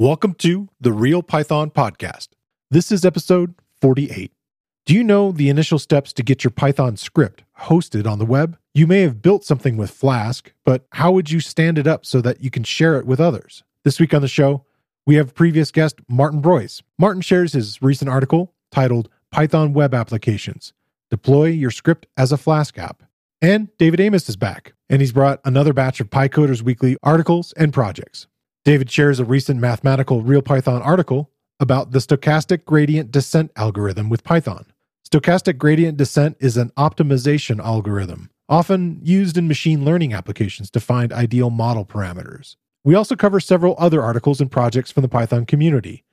[0.00, 2.28] Welcome to the Real Python Podcast.
[2.70, 4.30] This is episode 48.
[4.86, 8.56] Do you know the initial steps to get your Python script hosted on the web?
[8.72, 12.20] You may have built something with Flask, but how would you stand it up so
[12.20, 13.64] that you can share it with others?
[13.82, 14.64] This week on the show,
[15.04, 16.80] we have previous guest Martin Breuss.
[16.96, 20.74] Martin shares his recent article titled Python Web Applications
[21.10, 23.02] Deploy Your Script as a Flask App.
[23.42, 27.72] And David Amos is back, and he's brought another batch of PyCoders Weekly articles and
[27.72, 28.28] projects.
[28.68, 34.24] David shares a recent mathematical Real Python article about the stochastic gradient descent algorithm with
[34.24, 34.66] Python.
[35.10, 41.14] Stochastic gradient descent is an optimization algorithm, often used in machine learning applications to find
[41.14, 42.56] ideal model parameters.
[42.84, 46.04] We also cover several other articles and projects from the Python community,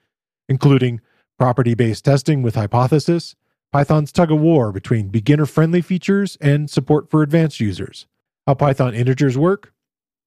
[0.47, 1.01] including
[1.37, 3.35] property based testing with Hypothesis,
[3.73, 8.07] Python's tug of war between beginner friendly features and support for advanced users,
[8.47, 9.73] how Python integers work,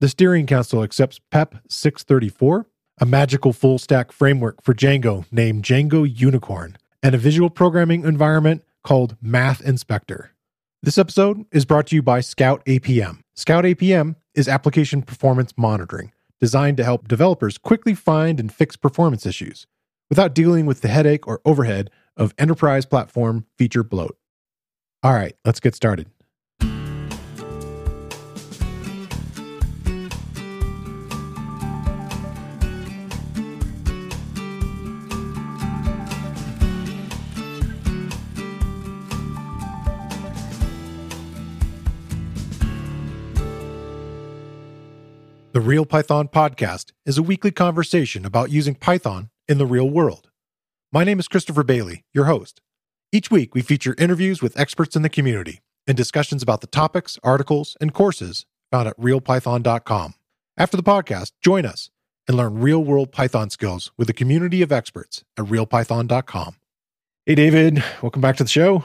[0.01, 2.66] the Steering Council accepts PEP 634,
[3.01, 8.63] a magical full stack framework for Django named Django Unicorn, and a visual programming environment
[8.85, 10.30] called Math Inspector.
[10.82, 13.23] This episode is brought to you by Scout APM.
[13.35, 19.26] Scout APM is application performance monitoring designed to help developers quickly find and fix performance
[19.26, 19.66] issues
[20.09, 24.16] without dealing with the headache or overhead of enterprise platform feature bloat.
[25.02, 26.09] All right, let's get started.
[45.59, 50.30] The Real Python Podcast is a weekly conversation about using Python in the real world.
[50.92, 52.60] My name is Christopher Bailey, your host.
[53.10, 57.18] Each week, we feature interviews with experts in the community and discussions about the topics,
[57.24, 60.14] articles, and courses found at realpython.com.
[60.56, 61.90] After the podcast, join us
[62.29, 66.54] and learn real world Python skills with a community of experts at realpython.com.
[67.26, 68.84] Hey, David, welcome back to the show.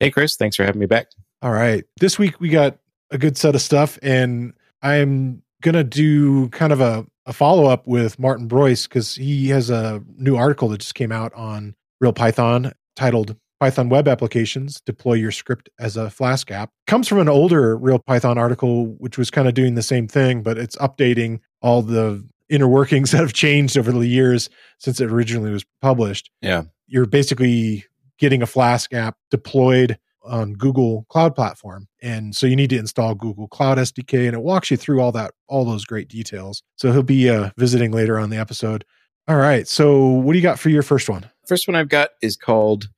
[0.00, 1.12] Hey, Chris, thanks for having me back.
[1.40, 1.84] All right.
[1.98, 2.76] This week, we got
[3.10, 7.86] a good set of stuff, and I'm gonna do kind of a, a follow up
[7.86, 12.12] with Martin Breuss because he has a new article that just came out on Real
[12.12, 16.70] Python titled Python Web Applications Deploy Your Script as a Flask App.
[16.86, 20.42] Comes from an older Real Python article, which was kind of doing the same thing,
[20.42, 24.48] but it's updating all the inner workings that have changed over the years
[24.78, 26.30] since it originally was published.
[26.40, 26.64] Yeah.
[26.86, 27.84] You're basically
[28.18, 31.88] getting a Flask app deployed on Google Cloud Platform.
[32.02, 35.12] And so you need to install Google Cloud SDK and it walks you through all
[35.12, 36.62] that, all those great details.
[36.76, 38.84] So he'll be uh, visiting later on the episode.
[39.28, 39.66] All right.
[39.68, 41.30] So what do you got for your first one?
[41.46, 42.88] First one I've got is called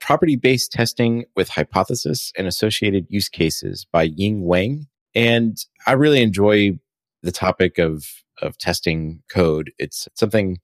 [0.00, 4.86] Property Based Testing with Hypothesis and Associated Use Cases by Ying Wang.
[5.14, 6.78] And I really enjoy
[7.22, 8.06] the topic of,
[8.42, 9.72] of testing code.
[9.78, 10.58] It's something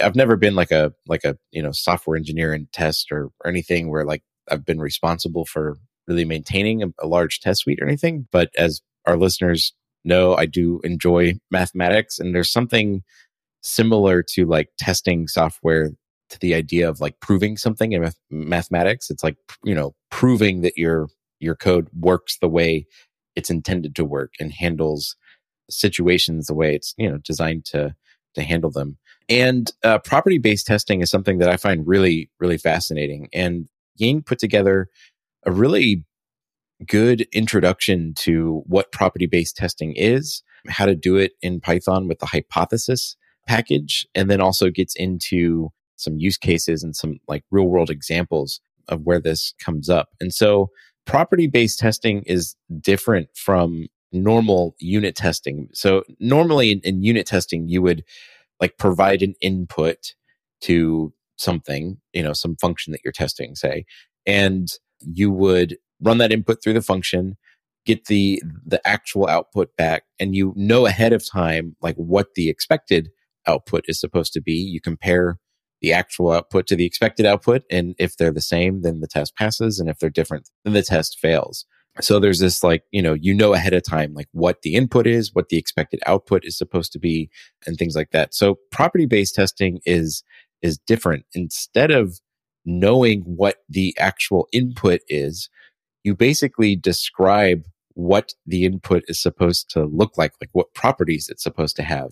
[0.00, 3.50] I've never been like a, like a, you know, software engineer in test or, or
[3.50, 7.86] anything where like I've been responsible for really maintaining a, a large test suite or
[7.86, 8.26] anything.
[8.32, 9.72] But as our listeners
[10.04, 13.02] know, I do enjoy mathematics and there's something
[13.62, 15.90] similar to like testing software
[16.30, 19.10] to the idea of like proving something in math- mathematics.
[19.10, 22.86] It's like, you know, proving that your, your code works the way
[23.36, 25.16] it's intended to work and handles
[25.70, 27.94] situations the way it's, you know, designed to,
[28.34, 28.98] to handle them.
[29.28, 33.28] And uh, property based testing is something that I find really, really fascinating.
[33.32, 33.68] And
[34.02, 34.88] Ying put together
[35.44, 36.04] a really
[36.86, 42.18] good introduction to what property based testing is, how to do it in Python with
[42.18, 47.66] the hypothesis package, and then also gets into some use cases and some like real
[47.66, 50.08] world examples of where this comes up.
[50.20, 50.70] And so
[51.06, 55.68] property based testing is different from normal unit testing.
[55.72, 58.04] So normally in, in, unit testing, you would
[58.60, 60.14] like provide an input
[60.62, 63.84] to something, you know, some function that you're testing, say,
[64.26, 64.68] and
[65.00, 67.36] you would run that input through the function,
[67.86, 72.48] get the the actual output back, and you know ahead of time like what the
[72.48, 73.10] expected
[73.46, 74.54] output is supposed to be.
[74.54, 75.38] You compare
[75.80, 79.36] the actual output to the expected output, and if they're the same, then the test
[79.36, 81.66] passes, and if they're different, then the test fails.
[82.00, 85.06] So there's this like, you know, you know ahead of time like what the input
[85.06, 87.28] is, what the expected output is supposed to be,
[87.66, 88.34] and things like that.
[88.34, 90.22] So property based testing is
[90.62, 91.24] is different.
[91.34, 92.20] Instead of
[92.64, 95.48] knowing what the actual input is,
[96.04, 97.64] you basically describe
[97.94, 102.10] what the input is supposed to look like, like what properties it's supposed to have.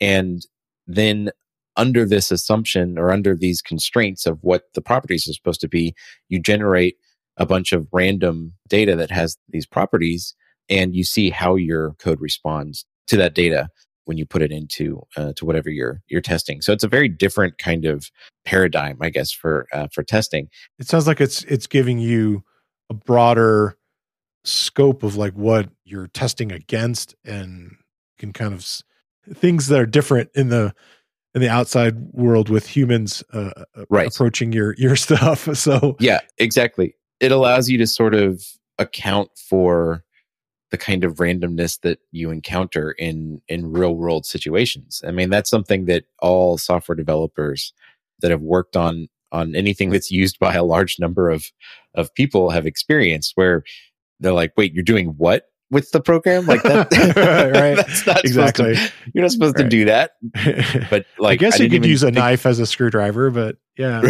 [0.00, 0.42] And
[0.86, 1.30] then
[1.76, 5.94] under this assumption or under these constraints of what the properties are supposed to be,
[6.28, 6.96] you generate
[7.38, 10.34] a bunch of random data that has these properties
[10.68, 13.68] and you see how your code responds to that data.
[14.04, 16.60] When you put it into uh, to whatever you're you're testing.
[16.60, 18.10] So it's a very different kind of
[18.44, 20.48] paradigm, I guess, for uh, for testing.
[20.78, 22.42] It sounds like it's it's giving you
[22.90, 23.76] a broader
[24.44, 27.76] scope of like what you're testing against and
[28.18, 28.66] can kind of
[29.34, 30.74] things that are different in the
[31.34, 34.08] in the outside world with humans uh, uh, right.
[34.08, 35.54] approaching your your stuff.
[35.56, 36.94] So yeah, exactly.
[37.20, 38.44] It allows you to sort of
[38.78, 40.04] account for
[40.72, 45.02] the kind of randomness that you encounter in in real world situations.
[45.06, 47.72] I mean, that's something that all software developers
[48.20, 51.44] that have worked on on anything that's used by a large number of
[51.94, 53.62] of people have experienced where
[54.18, 56.92] they're like, "Wait, you're doing what?" with the program like that
[57.54, 59.62] right that's not exactly to, you're not supposed right.
[59.62, 60.12] to do that
[60.90, 62.16] but like i guess I you could use a think...
[62.16, 64.02] knife as a screwdriver but yeah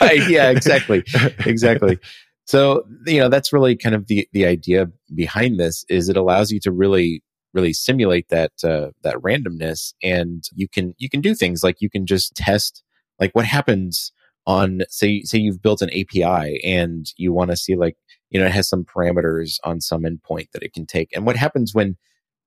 [0.00, 1.04] right yeah exactly
[1.44, 1.98] exactly
[2.46, 6.50] so you know that's really kind of the the idea behind this is it allows
[6.50, 7.22] you to really
[7.52, 11.90] really simulate that uh, that randomness and you can you can do things like you
[11.90, 12.82] can just test
[13.20, 14.12] like what happens
[14.46, 17.96] on say say you've built an API and you want to see like
[18.30, 21.14] you know, it has some parameters on some endpoint that it can take.
[21.14, 21.96] And what happens when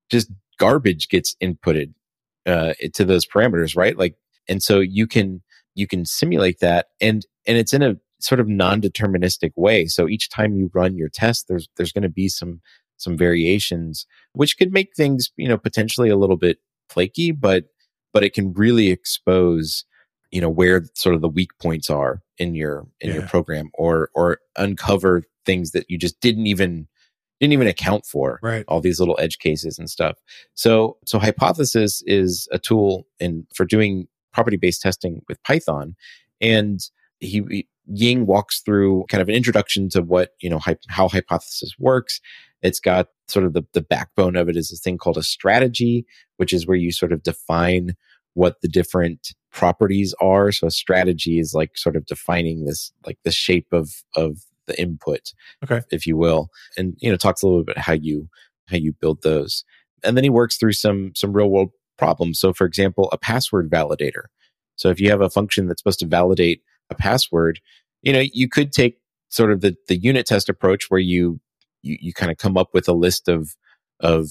[0.10, 1.94] just garbage gets inputted
[2.46, 3.98] uh, to those parameters, right?
[3.98, 4.16] Like,
[4.48, 5.42] and so you can
[5.76, 9.86] you can simulate that, and and it's in a sort of non-deterministic way.
[9.86, 12.62] So each time you run your test, there's there's going to be some
[12.98, 16.58] some variations, which could make things you know potentially a little bit
[16.90, 17.66] flaky, but
[18.14, 19.86] but it can really expose
[20.32, 23.16] you know where sort of the weak points are in your in yeah.
[23.16, 26.88] your program or or uncover things that you just didn't even
[27.40, 30.18] didn't even account for right all these little edge cases and stuff
[30.54, 35.96] so so hypothesis is a tool in for doing property based testing with python
[36.42, 36.80] and
[37.20, 41.74] he, he ying walks through kind of an introduction to what you know how hypothesis
[41.80, 42.20] works.
[42.62, 46.06] It's got sort of the, the backbone of it is this thing called a strategy
[46.40, 47.96] which is where you sort of define
[48.34, 50.54] what the different properties are.
[50.54, 54.38] So a strategy is like sort of defining this like the shape of of
[54.68, 55.34] the input,
[55.64, 58.30] okay, if you will, and you know talks a little bit about how you
[58.70, 59.66] how you build those,
[60.04, 62.40] and then he works through some some real world problems.
[62.40, 64.24] So, for example, a password validator.
[64.78, 67.60] So, if you have a function that's supposed to validate a password,
[68.02, 68.98] you know you could take
[69.30, 71.40] sort of the the unit test approach where you
[71.82, 73.56] you, you kind of come up with a list of
[74.00, 74.30] of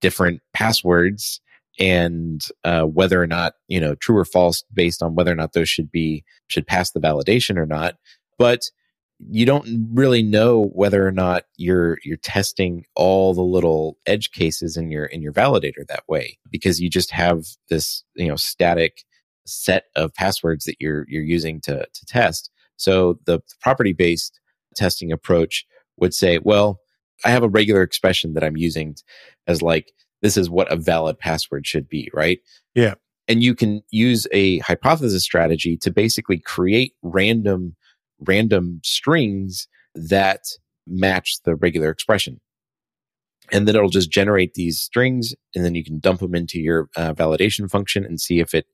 [0.00, 1.40] different passwords
[1.78, 5.52] and uh, whether or not you know true or false based on whether or not
[5.52, 7.96] those should be should pass the validation or not.
[8.38, 8.70] But
[9.30, 14.76] you don't really know whether or not you're you're testing all the little edge cases
[14.76, 19.04] in your in your validator that way because you just have this you know static
[19.46, 22.50] set of passwords that you're you're using to to test.
[22.76, 24.40] So the property based
[24.74, 25.66] testing approach
[25.98, 26.80] would say well
[27.26, 28.96] i have a regular expression that i'm using
[29.46, 29.92] as like
[30.22, 32.38] this is what a valid password should be right?
[32.74, 32.94] Yeah.
[33.28, 37.76] And you can use a hypothesis strategy to basically create random
[38.20, 40.40] random strings that
[40.86, 42.40] match the regular expression.
[43.50, 46.88] And then it'll just generate these strings, and then you can dump them into your
[46.96, 48.66] uh, validation function and see if it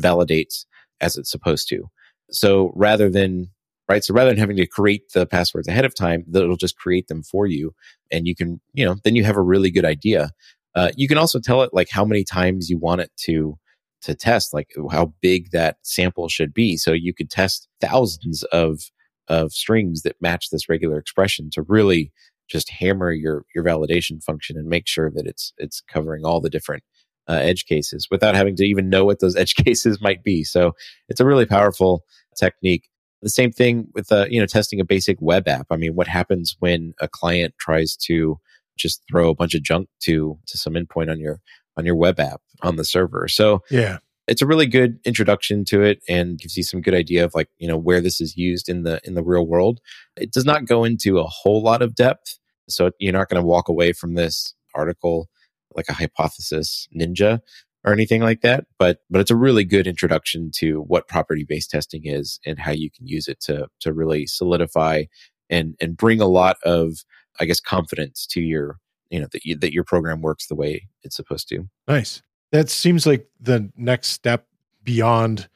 [0.00, 0.66] validates
[1.00, 1.84] as it's supposed to.
[2.30, 3.50] So rather than
[3.88, 7.08] right, so rather than having to create the passwords ahead of time, it'll just create
[7.08, 7.74] them for you,
[8.10, 10.30] and you can, you know, then you have a really good idea.
[10.74, 13.56] Uh, you can also tell it like how many times you want it to
[14.02, 16.76] to test, like how big that sample should be.
[16.76, 18.80] So you could test thousands of
[19.28, 22.12] of strings that match this regular expression to really
[22.48, 26.50] just hammer your your validation function and make sure that it's it's covering all the
[26.50, 26.82] different
[27.28, 30.44] uh, edge cases without having to even know what those edge cases might be.
[30.44, 30.72] So
[31.08, 32.04] it's a really powerful
[32.36, 32.88] technique.
[33.22, 35.66] The same thing with uh, you know testing a basic web app.
[35.70, 38.38] I mean, what happens when a client tries to
[38.76, 41.40] just throw a bunch of junk to to some endpoint on your
[41.76, 43.26] on your web app on the server?
[43.28, 47.24] So yeah, it's a really good introduction to it and gives you some good idea
[47.24, 49.80] of like you know where this is used in the in the real world.
[50.16, 53.46] It does not go into a whole lot of depth so you're not going to
[53.46, 55.28] walk away from this article
[55.74, 57.40] like a hypothesis ninja
[57.84, 61.70] or anything like that but but it's a really good introduction to what property based
[61.70, 65.04] testing is and how you can use it to to really solidify
[65.48, 67.04] and and bring a lot of
[67.40, 68.78] i guess confidence to your
[69.10, 71.68] you know that you, that your program works the way it's supposed to.
[71.86, 72.22] Nice
[72.56, 74.46] that seems like the next step
[74.82, 75.48] beyond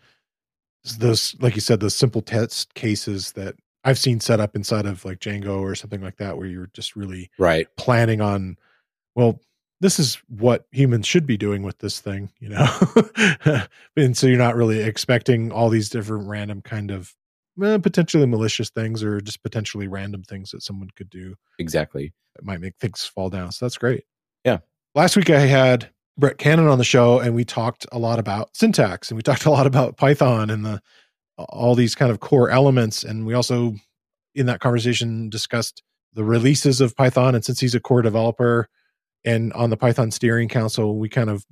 [0.99, 3.55] those like you said the simple test cases that
[3.85, 6.97] i've seen set up inside of like django or something like that where you're just
[6.97, 7.69] really right.
[7.77, 8.57] planning on
[9.15, 9.41] well
[9.81, 13.67] this is what humans should be doing with this thing you know?
[13.97, 17.15] And so you're not really expecting all these different random kind of
[17.63, 21.35] eh, potentially malicious things or just potentially random things that someone could do.
[21.59, 22.13] Exactly.
[22.39, 23.53] It might make things fall down.
[23.53, 24.05] So that's great.
[24.45, 24.59] Yeah.
[24.95, 28.57] Last week i had Brett Cannon on the show, and we talked a lot about
[28.57, 30.81] syntax and we talked a lot about Python and the
[31.49, 33.03] all these kind of core elements.
[33.03, 33.75] And we also,
[34.35, 37.35] in that conversation, discussed the releases of Python.
[37.35, 38.69] And since he's a core developer
[39.25, 41.45] and on the Python Steering Council, we kind of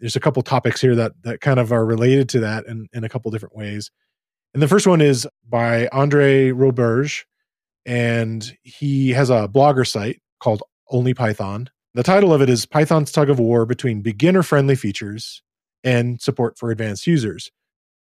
[0.00, 3.04] there's a couple topics here that that kind of are related to that in, in
[3.04, 3.90] a couple different ways.
[4.54, 7.24] And the first one is by Andre Roberge,
[7.86, 11.68] and he has a blogger site called Only Python.
[11.94, 15.42] The title of it is Python's tug of war between beginner friendly features
[15.82, 17.50] and support for advanced users.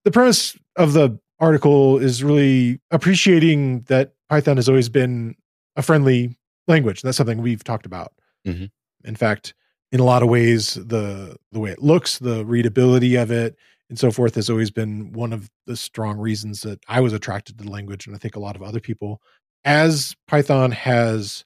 [0.05, 5.35] The premise of the article is really appreciating that Python has always been
[5.75, 6.37] a friendly
[6.67, 7.01] language.
[7.01, 8.13] That's something we've talked about.
[8.47, 8.65] Mm-hmm.
[9.03, 9.53] In fact,
[9.91, 13.55] in a lot of ways, the the way it looks, the readability of it,
[13.89, 17.57] and so forth has always been one of the strong reasons that I was attracted
[17.57, 19.21] to the language, and I think a lot of other people.
[19.63, 21.45] As Python has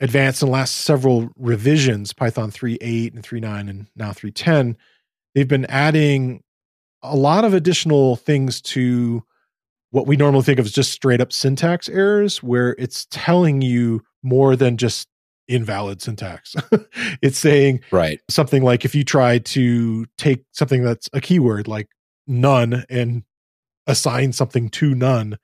[0.00, 4.76] advanced in the last several revisions, Python 3.8 and 3.9 and now 3.10,
[5.34, 6.42] they've been adding
[7.02, 9.22] a lot of additional things to
[9.90, 14.02] what we normally think of as just straight up syntax errors, where it's telling you
[14.22, 15.08] more than just
[15.48, 16.54] invalid syntax.
[17.22, 21.88] it's saying right something like if you try to take something that's a keyword like
[22.28, 23.24] none and
[23.86, 25.36] assign something to none,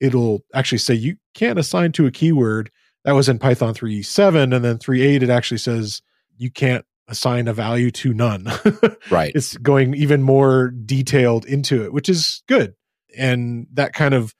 [0.00, 2.70] it'll actually say you can't assign to a keyword.
[3.04, 6.02] That was in Python 3.7 and then 3.8 it actually says
[6.36, 8.46] you can't assign a value to none.
[9.10, 9.32] right.
[9.34, 12.74] It's going even more detailed into it, which is good.
[13.16, 14.34] And that kind of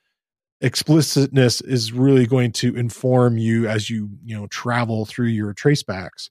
[0.61, 6.31] explicitness is really going to inform you as you, you know, travel through your tracebacks.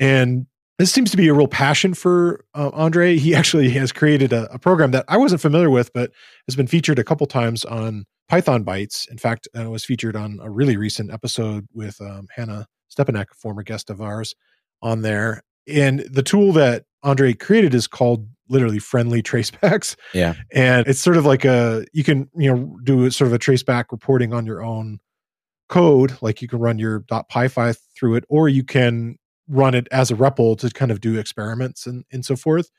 [0.00, 0.46] And
[0.78, 3.16] this seems to be a real passion for uh, Andre.
[3.16, 6.12] He actually has created a, a, program that I wasn't familiar with, but
[6.46, 9.10] has been featured a couple times on Python Bytes.
[9.10, 13.26] In fact, uh, it was featured on a really recent episode with um, Hannah Stepanek,
[13.34, 14.34] former guest of ours,
[14.82, 15.42] on there.
[15.68, 19.96] And the tool that Andre created is called literally friendly tracebacks.
[20.12, 20.34] Yeah.
[20.52, 23.86] And it's sort of like a you can, you know, do sort of a traceback
[23.90, 24.98] reporting on your own
[25.68, 29.16] code, like you can run your .python through it or you can
[29.48, 32.70] run it as a REPL to kind of do experiments and and so forth.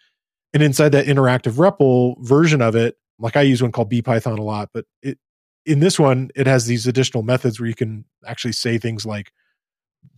[0.53, 4.43] And inside that interactive REPL version of it, like I use one called bpython a
[4.43, 5.17] lot, but it
[5.65, 9.31] in this one it has these additional methods where you can actually say things like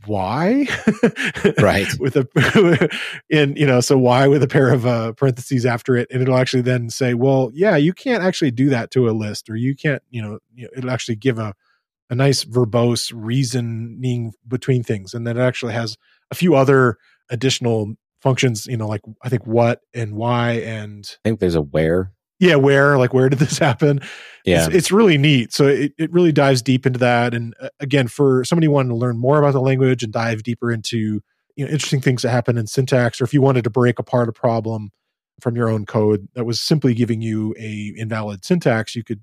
[0.05, 0.67] why?
[1.59, 1.87] Right.
[1.99, 2.89] With a
[3.29, 4.27] in you know so why?
[4.27, 7.75] with a pair of uh, parentheses after it and it'll actually then say well yeah
[7.75, 10.69] you can't actually do that to a list or you can't you know, you know
[10.77, 11.53] it'll actually give a
[12.11, 15.97] a nice verbose reasoning between things and then it actually has
[16.31, 16.97] a few other
[17.29, 21.61] additional functions you know like i think what and why and i think there's a
[21.61, 22.11] where.
[22.39, 23.99] Yeah where like where did this happen?
[24.45, 24.65] Yeah.
[24.65, 25.51] it's, it's really neat.
[25.53, 27.33] So it, it really dives deep into that.
[27.33, 30.71] And uh, again for somebody wanting to learn more about the language and dive deeper
[30.71, 31.21] into
[31.55, 34.29] you know interesting things that happen in syntax or if you wanted to break apart
[34.29, 34.91] a problem
[35.41, 39.21] from your own code that was simply giving you a invalid syntax you could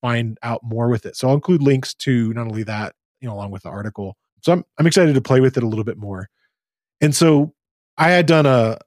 [0.00, 1.16] find out more with it.
[1.16, 4.16] So i'll include links to not only that you know along with the article.
[4.42, 6.28] So i'm, I'm excited to play with it a little bit more
[7.00, 7.52] and so
[7.98, 8.78] i had done a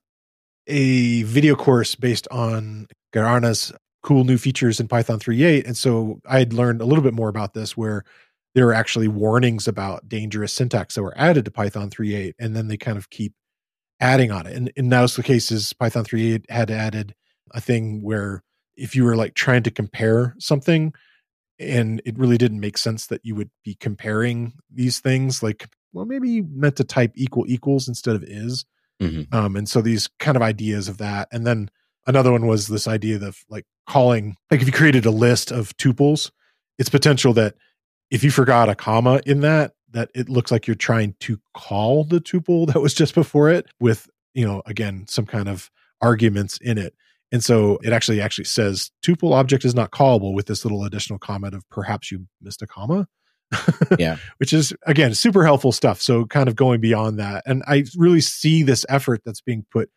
[0.67, 3.73] a video course based on Geir Arne's
[4.03, 5.65] cool new features in Python 3.8.
[5.65, 8.03] And so I had learned a little bit more about this where
[8.55, 12.33] there are actually warnings about dangerous syntax that were added to Python 3.8.
[12.39, 13.33] And then they kind of keep
[13.99, 14.55] adding on it.
[14.55, 17.13] And in the cases, Python 3.8 had added
[17.51, 18.43] a thing where
[18.75, 20.93] if you were like trying to compare something
[21.59, 26.05] and it really didn't make sense that you would be comparing these things, like, well,
[26.05, 28.65] maybe you meant to type equal equals instead of is.
[29.01, 29.33] Mm-hmm.
[29.35, 31.29] Um, and so these kind of ideas of that.
[31.31, 31.69] And then
[32.09, 35.75] another one was this idea of like calling like if you created a list of
[35.77, 36.31] tuples
[36.77, 37.55] it's potential that
[38.11, 42.03] if you forgot a comma in that that it looks like you're trying to call
[42.03, 45.69] the tuple that was just before it with you know again some kind of
[46.01, 46.93] arguments in it
[47.31, 51.19] and so it actually actually says tuple object is not callable with this little additional
[51.19, 53.07] comment of perhaps you missed a comma
[53.97, 57.83] yeah which is again super helpful stuff so kind of going beyond that and i
[57.97, 59.89] really see this effort that's being put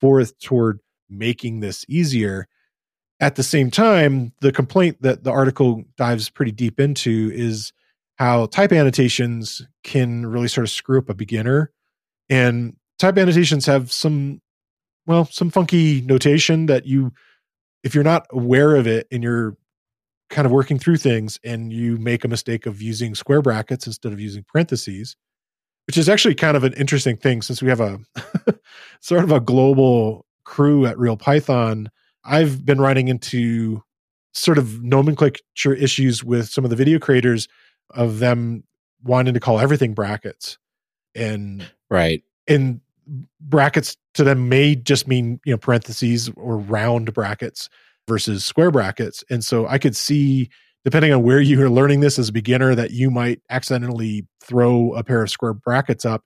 [0.00, 2.46] forth toward making this easier.
[3.18, 7.72] At the same time, the complaint that the article dives pretty deep into is
[8.16, 11.70] how type annotations can really sort of screw up a beginner.
[12.30, 14.40] And type annotations have some,
[15.06, 17.12] well, some funky notation that you,
[17.82, 19.56] if you're not aware of it and you're
[20.30, 24.12] kind of working through things and you make a mistake of using square brackets instead
[24.12, 25.16] of using parentheses,
[25.86, 27.98] which is actually kind of an interesting thing since we have a
[29.00, 31.90] sort of a global crew at Real Python,
[32.24, 33.82] I've been running into
[34.32, 37.48] sort of nomenclature issues with some of the video creators
[37.90, 38.62] of them
[39.02, 40.58] wanting to call everything brackets.
[41.14, 42.22] And right.
[42.46, 42.80] and
[43.40, 47.68] brackets to them may just mean, you know, parentheses or round brackets
[48.08, 49.24] versus square brackets.
[49.30, 50.50] And so I could see,
[50.84, 54.94] depending on where you are learning this as a beginner, that you might accidentally throw
[54.94, 56.24] a pair of square brackets up.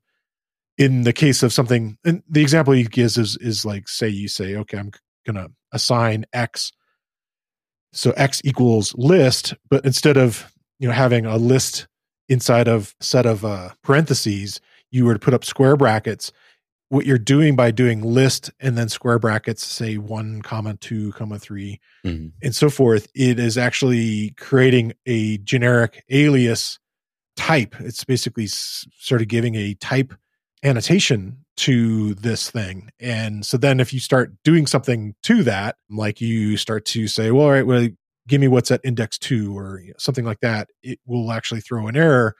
[0.76, 4.26] In the case of something, and the example he gives is is like, say you
[4.26, 4.90] say, okay, I'm
[5.24, 6.72] gonna assign X.
[7.92, 11.86] So X equals list, but instead of you know having a list
[12.28, 16.32] inside of set of uh, parentheses, you were to put up square brackets
[16.94, 21.38] what you're doing by doing list and then square brackets say one comma two comma
[21.38, 22.28] 3 mm-hmm.
[22.42, 26.78] and so forth it is actually creating a generic alias
[27.36, 27.74] type.
[27.80, 30.14] It's basically sort of giving a type
[30.62, 32.90] annotation to this thing.
[32.98, 37.30] And so then if you start doing something to that like you start to say
[37.30, 37.88] well all right well
[38.26, 41.96] give me what's at index two or something like that it will actually throw an
[41.96, 42.34] error.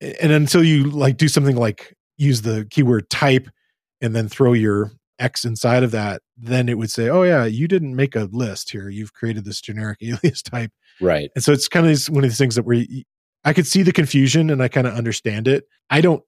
[0.00, 3.48] And until you like do something like use the keyword type
[4.04, 7.66] and then throw your X inside of that, then it would say, oh, yeah, you
[7.66, 8.90] didn't make a list here.
[8.90, 10.70] You've created this generic alias type.
[11.00, 11.30] Right.
[11.34, 13.06] And so it's kind of one of these things that we,
[13.44, 15.64] I could see the confusion and I kind of understand it.
[15.88, 16.22] I don't,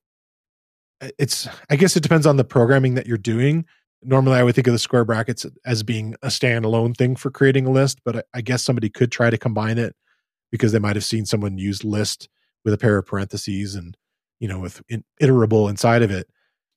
[1.19, 3.67] it's, I guess it depends on the programming that you're doing.
[4.03, 7.67] Normally, I would think of the square brackets as being a standalone thing for creating
[7.67, 9.95] a list, but I, I guess somebody could try to combine it
[10.51, 12.31] because they might have seen someone use list
[12.65, 13.97] with a pair of parentheses and,
[14.41, 16.29] you know, with in, iterable inside of it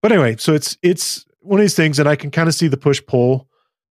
[0.01, 2.67] but anyway, so it's it's one of these things that I can kind of see
[2.67, 3.47] the push pull.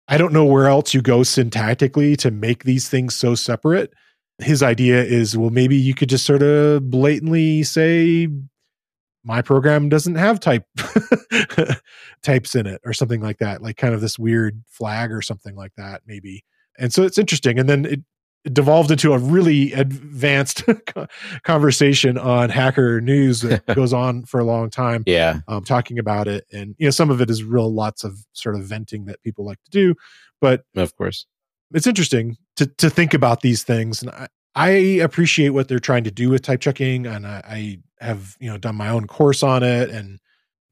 [0.08, 3.94] I don't know where else you go syntactically to make these things so separate.
[4.40, 8.28] His idea is, well, maybe you could just sort of blatantly say,
[9.24, 10.64] my program doesn't have type
[12.24, 15.56] types in it or something like that, like kind of this weird flag or something
[15.56, 16.44] like that, maybe.
[16.80, 17.60] And so it's interesting.
[17.60, 18.00] And then it
[18.46, 20.64] devolved into a really advanced
[21.44, 25.40] conversation on hacker news that goes on for a long time yeah.
[25.48, 26.46] um, talking about it.
[26.52, 29.46] And you know some of it is real lots of sort of venting that people
[29.46, 29.96] like to do.
[30.42, 31.26] But of course.
[31.74, 34.02] it's interesting to to think about these things.
[34.02, 37.06] And i, I appreciate what they're trying to do with type checking.
[37.06, 39.90] And I, I have you know done my own course on it.
[39.90, 40.20] And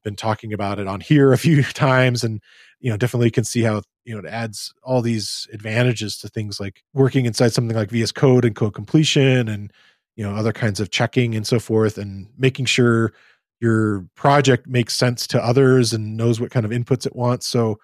[0.08, 2.42] been talking about it on here a few times and
[2.80, 6.60] you know definitely can see how you know it adds all these advantages to things
[6.60, 9.72] like working inside something like VS Code and code completion and
[10.16, 13.12] you know other kinds of checking and so forth and making sure
[13.60, 17.48] your project makes sense to others and knows what kind of inputs it wants.
[17.48, 17.80] So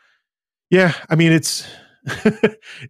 [0.74, 1.68] yeah i mean it's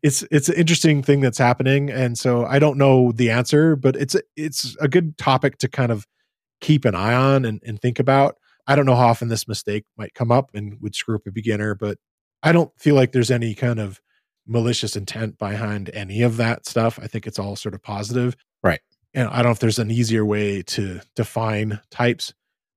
[0.01, 3.95] it's it's an interesting thing that's happening and so i don't know the answer but
[3.95, 6.07] it's it's a good topic to kind of
[6.61, 9.85] keep an eye on and, and think about I don't know how often this mistake
[9.97, 11.97] might come up and would screw up a beginner, but
[12.41, 14.01] I don't feel like there's any kind of
[14.45, 16.99] malicious intent behind any of that stuff.
[17.01, 18.35] I think it's all sort of positive.
[18.61, 18.81] Right.
[19.13, 22.33] And I don't know if there's an easier way to define types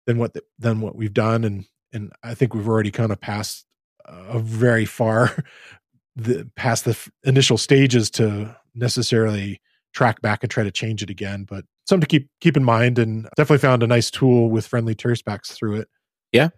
[0.07, 3.21] than what the, than what we've done and and I think we've already kind of
[3.21, 3.65] passed
[4.05, 5.35] a very far
[6.17, 9.61] the past the f- initial stages to necessarily
[9.93, 11.45] track back and try to change it again.
[11.45, 14.95] But something to keep keep in mind, and definitely found a nice tool with friendly
[14.95, 15.89] tracebacks through it.
[16.33, 16.51] Yeah,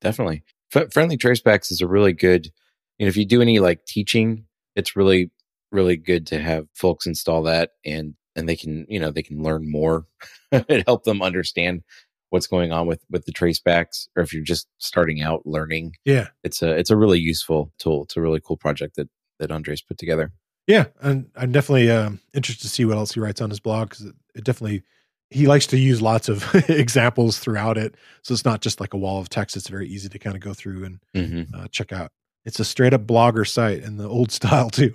[0.00, 0.44] definitely.
[0.74, 2.50] F- friendly tracebacks is a really good.
[2.98, 5.30] You know, if you do any like teaching, it's really
[5.72, 9.42] really good to have folks install that and and they can you know they can
[9.42, 10.06] learn more
[10.52, 11.82] and help them understand
[12.30, 16.28] what's going on with with the tracebacks or if you're just starting out learning yeah
[16.44, 19.08] it's a it's a really useful tool it's a really cool project that
[19.38, 20.32] that Andre's put together
[20.66, 23.90] yeah, and I'm definitely um, interested to see what else he writes on his blog
[23.90, 24.82] because it, it, definitely
[25.30, 28.96] he likes to use lots of examples throughout it, so it's not just like a
[28.96, 29.56] wall of text.
[29.56, 31.54] It's very easy to kind of go through and mm-hmm.
[31.54, 32.10] uh, check out.
[32.44, 34.92] It's a straight up blogger site in the old style too,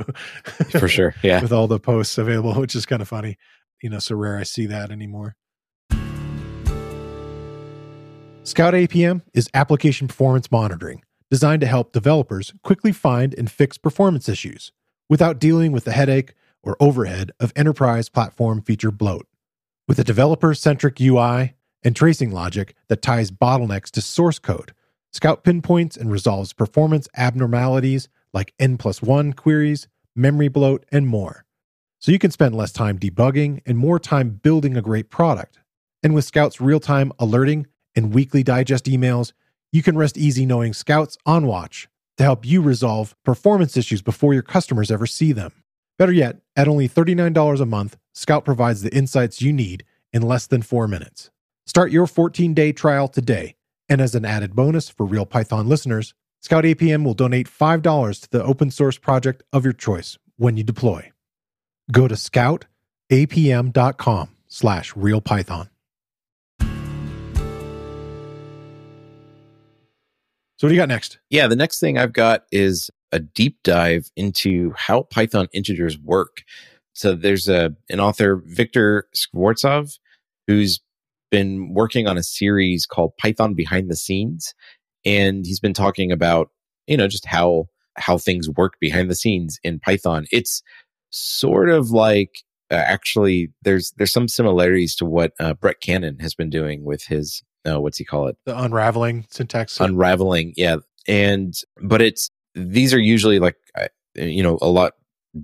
[0.71, 1.15] for sure.
[1.23, 3.37] Yeah, with all the posts available, which is kind of funny.
[3.81, 5.35] You know, so rare I see that anymore.
[8.43, 14.27] Scout APM is application performance monitoring designed to help developers quickly find and fix performance
[14.27, 14.73] issues
[15.11, 19.27] without dealing with the headache or overhead of enterprise platform feature bloat.
[19.85, 24.73] With a developer centric UI and tracing logic that ties bottlenecks to source code,
[25.11, 31.43] Scout pinpoints and resolves performance abnormalities like N plus 1 queries, memory bloat, and more.
[31.99, 35.59] So you can spend less time debugging and more time building a great product.
[36.01, 39.33] And with Scout's real time alerting and weekly digest emails,
[39.73, 41.89] you can rest easy knowing Scout's on watch
[42.21, 45.51] to help you resolve performance issues before your customers ever see them.
[45.97, 50.45] Better yet, at only $39 a month, Scout provides the insights you need in less
[50.45, 51.31] than four minutes.
[51.65, 53.55] Start your 14 day trial today.
[53.89, 58.29] And as an added bonus for Real Python listeners, Scout APM will donate $5 to
[58.29, 61.11] the open source project of your choice when you deploy.
[61.91, 65.70] Go to scoutapm.com slash realpython.
[70.61, 71.17] So what do you got next?
[71.31, 76.43] Yeah, the next thing I've got is a deep dive into how Python integers work.
[76.93, 79.97] So there's a an author, Victor Skvortsov,
[80.45, 80.79] who's
[81.31, 84.53] been working on a series called Python Behind the Scenes,
[85.03, 86.51] and he's been talking about
[86.85, 87.65] you know just how
[87.97, 90.27] how things work behind the scenes in Python.
[90.31, 90.61] It's
[91.09, 96.35] sort of like uh, actually there's there's some similarities to what uh, Brett Cannon has
[96.35, 101.55] been doing with his uh, what's he call it the unraveling syntax unraveling yeah and
[101.81, 103.55] but it's these are usually like
[104.15, 104.93] you know a lot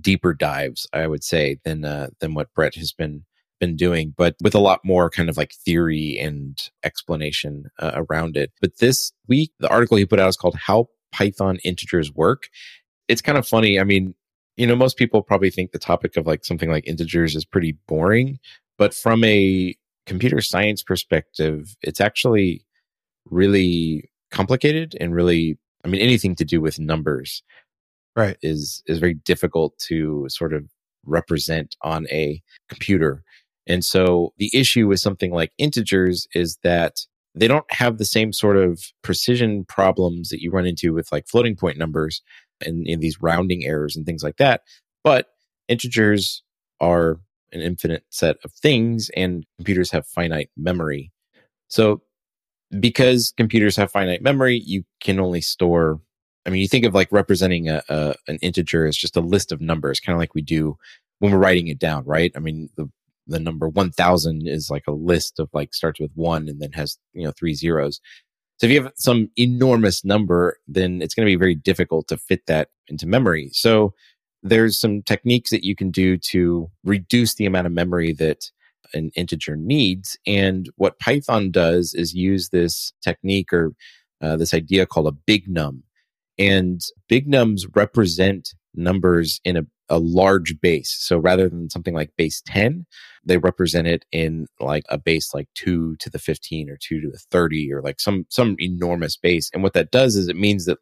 [0.00, 3.24] deeper dives I would say than uh, than what Brett has been
[3.58, 8.36] been doing, but with a lot more kind of like theory and explanation uh, around
[8.36, 8.52] it.
[8.60, 12.48] But this week, the article he put out is called "How Python Integers Work."
[13.08, 13.80] It's kind of funny.
[13.80, 14.14] I mean,
[14.56, 17.76] you know, most people probably think the topic of like something like integers is pretty
[17.86, 18.38] boring,
[18.76, 19.74] but from a
[20.08, 22.64] computer science perspective, it's actually
[23.26, 27.42] really complicated and really, I mean, anything to do with numbers,
[28.16, 30.64] right, is is very difficult to sort of
[31.04, 33.22] represent on a computer.
[33.66, 37.00] And so the issue with something like integers is that
[37.34, 41.28] they don't have the same sort of precision problems that you run into with like
[41.28, 42.22] floating point numbers
[42.64, 44.62] and, and these rounding errors and things like that.
[45.04, 45.28] But
[45.68, 46.42] integers
[46.80, 47.20] are
[47.52, 51.12] an infinite set of things and computers have finite memory.
[51.68, 52.02] So
[52.80, 56.00] because computers have finite memory, you can only store
[56.46, 59.52] I mean, you think of like representing a, a an integer as just a list
[59.52, 60.78] of numbers, kind of like we do
[61.18, 62.32] when we're writing it down, right?
[62.34, 62.90] I mean, the
[63.26, 66.96] the number 1000 is like a list of like starts with one and then has,
[67.12, 68.00] you know, three zeros.
[68.56, 72.16] So if you have some enormous number, then it's going to be very difficult to
[72.16, 73.50] fit that into memory.
[73.52, 73.92] So
[74.48, 78.50] there's some techniques that you can do to reduce the amount of memory that
[78.94, 80.16] an integer needs.
[80.26, 83.72] And what Python does is use this technique or
[84.20, 85.82] uh, this idea called a big num.
[86.38, 90.96] And big nums represent numbers in a, a large base.
[90.98, 92.86] So rather than something like base 10,
[93.24, 97.10] they represent it in like a base like 2 to the 15 or 2 to
[97.10, 99.50] the 30 or like some some enormous base.
[99.52, 100.78] And what that does is it means that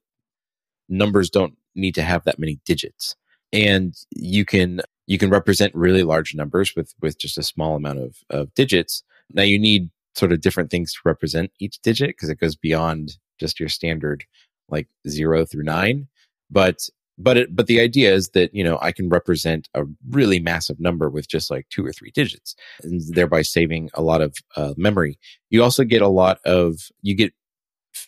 [0.89, 3.17] numbers don't need to have that many digits.
[3.53, 8.01] And you can you can represent really large numbers with with just a small amount
[8.01, 9.03] of, of digits.
[9.33, 13.19] Now you need sort of different things to represent each digit because it goes beyond
[13.39, 14.25] just your standard
[14.69, 16.09] like zero through nine.
[16.51, 20.41] But but it, but the idea is that you know I can represent a really
[20.41, 24.37] massive number with just like two or three digits, and thereby saving a lot of
[24.57, 25.19] uh, memory.
[25.51, 27.33] You also get a lot of you get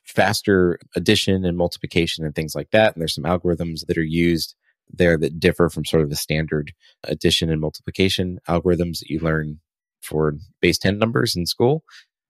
[0.04, 2.94] faster addition and multiplication and things like that.
[2.94, 4.54] And there's some algorithms that are used
[4.90, 6.72] there that differ from sort of the standard
[7.04, 9.60] addition and multiplication algorithms that you learn
[10.02, 11.84] for base 10 numbers in school.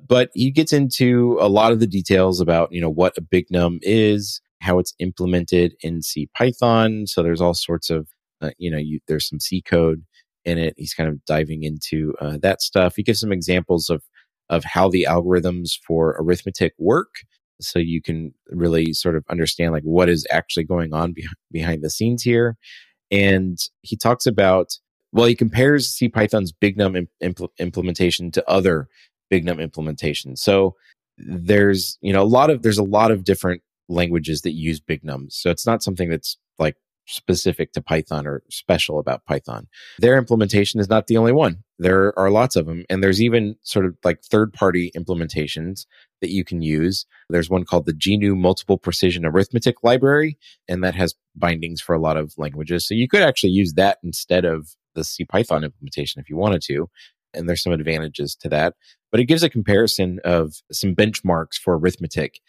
[0.06, 3.46] But he gets into a lot of the details about, you know, what a big
[3.50, 7.06] num is, how it's implemented in C Python.
[7.06, 8.08] So there's all sorts of,
[8.40, 10.04] uh, you know, you, there's some C code
[10.44, 10.74] in it.
[10.76, 12.94] He's kind of diving into uh, that stuff.
[12.96, 14.02] He gives some examples of
[14.50, 17.10] of how the algorithms for arithmetic work,
[17.60, 21.82] so you can really sort of understand like what is actually going on be- behind
[21.82, 22.56] the scenes here.
[23.10, 24.78] And he talks about
[25.10, 28.88] well, he compares C Python's Big Num impl- implementation to other
[29.30, 30.38] Big Num implementations.
[30.38, 30.74] So
[31.18, 35.02] there's you know a lot of there's a lot of different languages that use big
[35.02, 35.32] nums.
[35.32, 36.76] So it's not something that's like
[37.08, 39.66] specific to Python or special about Python.
[39.98, 41.64] Their implementation is not the only one.
[41.78, 42.84] There are lots of them.
[42.90, 45.86] And there's even sort of like third party implementations
[46.20, 47.06] that you can use.
[47.30, 52.00] There's one called the GNU Multiple Precision Arithmetic Library, and that has bindings for a
[52.00, 52.86] lot of languages.
[52.86, 56.62] So you could actually use that instead of the C Python implementation if you wanted
[56.62, 56.90] to.
[57.32, 58.74] And there's some advantages to that.
[59.10, 62.40] But it gives a comparison of some benchmarks for arithmetic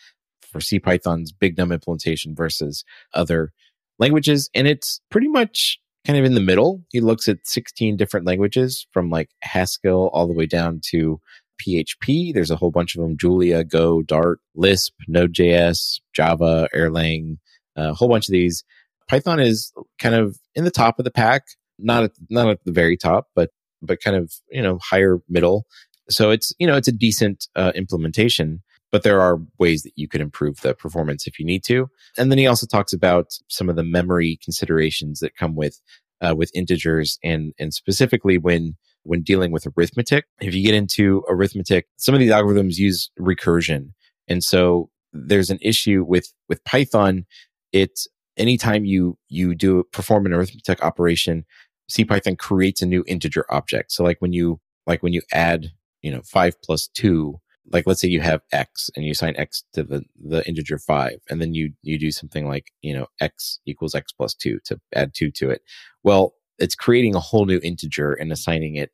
[0.41, 3.53] for C Python's Big Num implementation versus other
[3.99, 4.49] languages.
[4.53, 6.83] And it's pretty much kind of in the middle.
[6.89, 11.19] He looks at 16 different languages from like Haskell all the way down to
[11.61, 12.33] PHP.
[12.33, 17.37] There's a whole bunch of them Julia, Go, Dart, Lisp, Node.js, Java, Erlang,
[17.75, 18.63] a whole bunch of these.
[19.09, 21.43] Python is kind of in the top of the pack,
[21.77, 23.49] not at, not at the very top, but
[23.81, 25.65] but kind of you know higher middle.
[26.09, 30.07] So it's you know it's a decent uh, implementation but there are ways that you
[30.07, 31.89] could improve the performance if you need to.
[32.17, 35.79] And then he also talks about some of the memory considerations that come with
[36.21, 40.25] uh, with integers and and specifically when when dealing with arithmetic.
[40.41, 43.93] If you get into arithmetic, some of these algorithms use recursion,
[44.27, 47.25] and so there's an issue with with Python.
[47.71, 51.45] It's anytime you you do perform an arithmetic operation,
[51.91, 53.91] CPython creates a new integer object.
[53.91, 55.71] So like when you like when you add
[56.01, 57.39] you know five plus two
[57.71, 61.19] like let's say you have x and you assign x to the the integer 5
[61.29, 64.79] and then you you do something like you know x equals x plus 2 to
[64.93, 65.61] add 2 to it.
[66.03, 68.91] Well it's creating a whole new integer and assigning it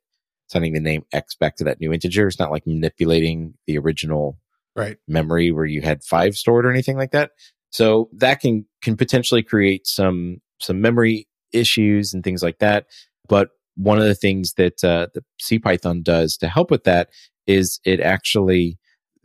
[0.50, 2.28] assigning the name x back to that new integer.
[2.28, 4.38] It's not like manipulating the original
[4.74, 4.96] right.
[5.08, 7.32] memory where you had 5 stored or anything like that.
[7.70, 12.86] So that can can potentially create some some memory issues and things like that.
[13.28, 17.10] But one of the things that uh, the CPython does to help with that
[17.46, 18.78] is it actually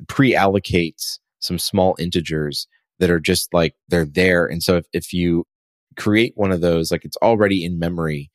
[0.08, 2.68] pre-allocates some small integers
[3.00, 4.46] that are just like they're there.
[4.46, 5.46] And so if, if you
[5.98, 8.30] create one of those, like it's already in memory,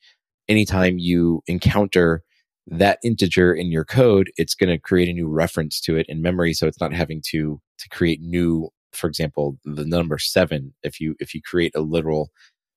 [0.47, 2.21] anytime you encounter
[2.67, 6.21] that integer in your code, it's going to create a new reference to it in
[6.21, 6.53] memory.
[6.53, 10.73] So it's not having to to create new, for example, the number seven.
[10.83, 12.29] If you if you create a literal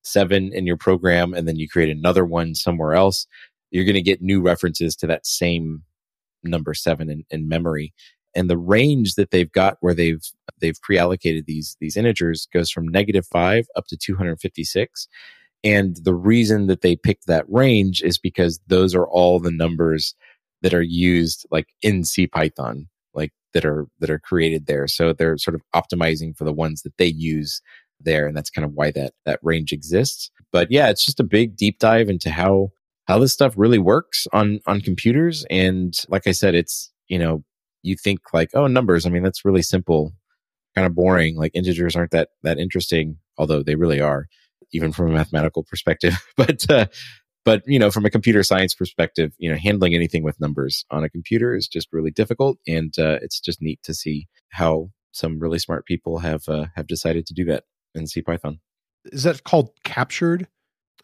[0.02, 3.26] seven in your program and then you create another one somewhere else,
[3.70, 5.82] you're going to get new references to that same
[6.42, 7.92] number seven in, in memory.
[8.34, 10.22] And the range that they've got where they've
[10.60, 15.08] they've pre-allocated these these integers goes from negative five up to 256.
[15.62, 20.14] And the reason that they picked that range is because those are all the numbers
[20.62, 24.86] that are used like in C Python, like that are that are created there.
[24.86, 27.60] So they're sort of optimizing for the ones that they use
[28.02, 31.24] there and that's kind of why that that range exists but yeah it's just a
[31.24, 32.70] big deep dive into how
[33.10, 35.44] how this stuff really works on on computers.
[35.50, 37.42] And like i said it's you know
[37.82, 39.04] you think like oh numbers.
[39.04, 40.12] I mean that's really simple
[40.76, 41.36] kind of boring.
[41.36, 44.26] Like integers aren't that that interesting although they really are
[44.72, 46.14] even from a mathematical perspective.
[46.36, 46.86] But uh,
[47.44, 51.02] but you know from a computer science perspective you know handling anything with numbers on
[51.02, 52.58] a computer is just really difficult.
[52.68, 56.86] And uh, it's just neat to see how some really smart people have uh, have
[56.86, 57.64] decided to do that
[57.96, 58.60] in c python.
[59.06, 60.46] Is that called captured?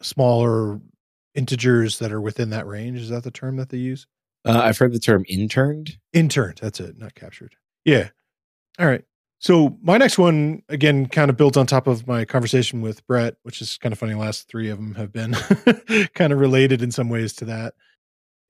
[0.02, 0.78] Smaller
[1.36, 3.00] integers that are within that range.
[3.00, 4.06] Is that the term that they use?
[4.44, 5.98] Uh, I've heard the term interned.
[6.12, 6.58] Interned.
[6.60, 7.54] That's it, not captured.
[7.84, 8.08] Yeah.
[8.78, 9.04] All right.
[9.38, 13.36] So my next one again kind of builds on top of my conversation with Brett,
[13.42, 14.14] which is kind of funny.
[14.14, 15.32] last three of them have been
[16.14, 17.74] kind of related in some ways to that.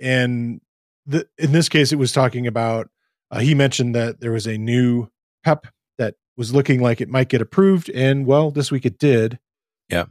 [0.01, 0.61] And
[1.07, 2.88] the, in this case, it was talking about.
[3.29, 5.09] Uh, he mentioned that there was a new
[5.42, 5.66] PEP
[5.99, 9.40] that was looking like it might get approved, and well, this week it did.
[9.88, 10.05] Yeah.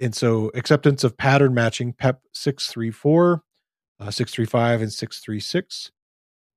[0.00, 3.42] And so acceptance of pattern matching PEP 634,
[4.00, 5.90] uh, 635, and 636.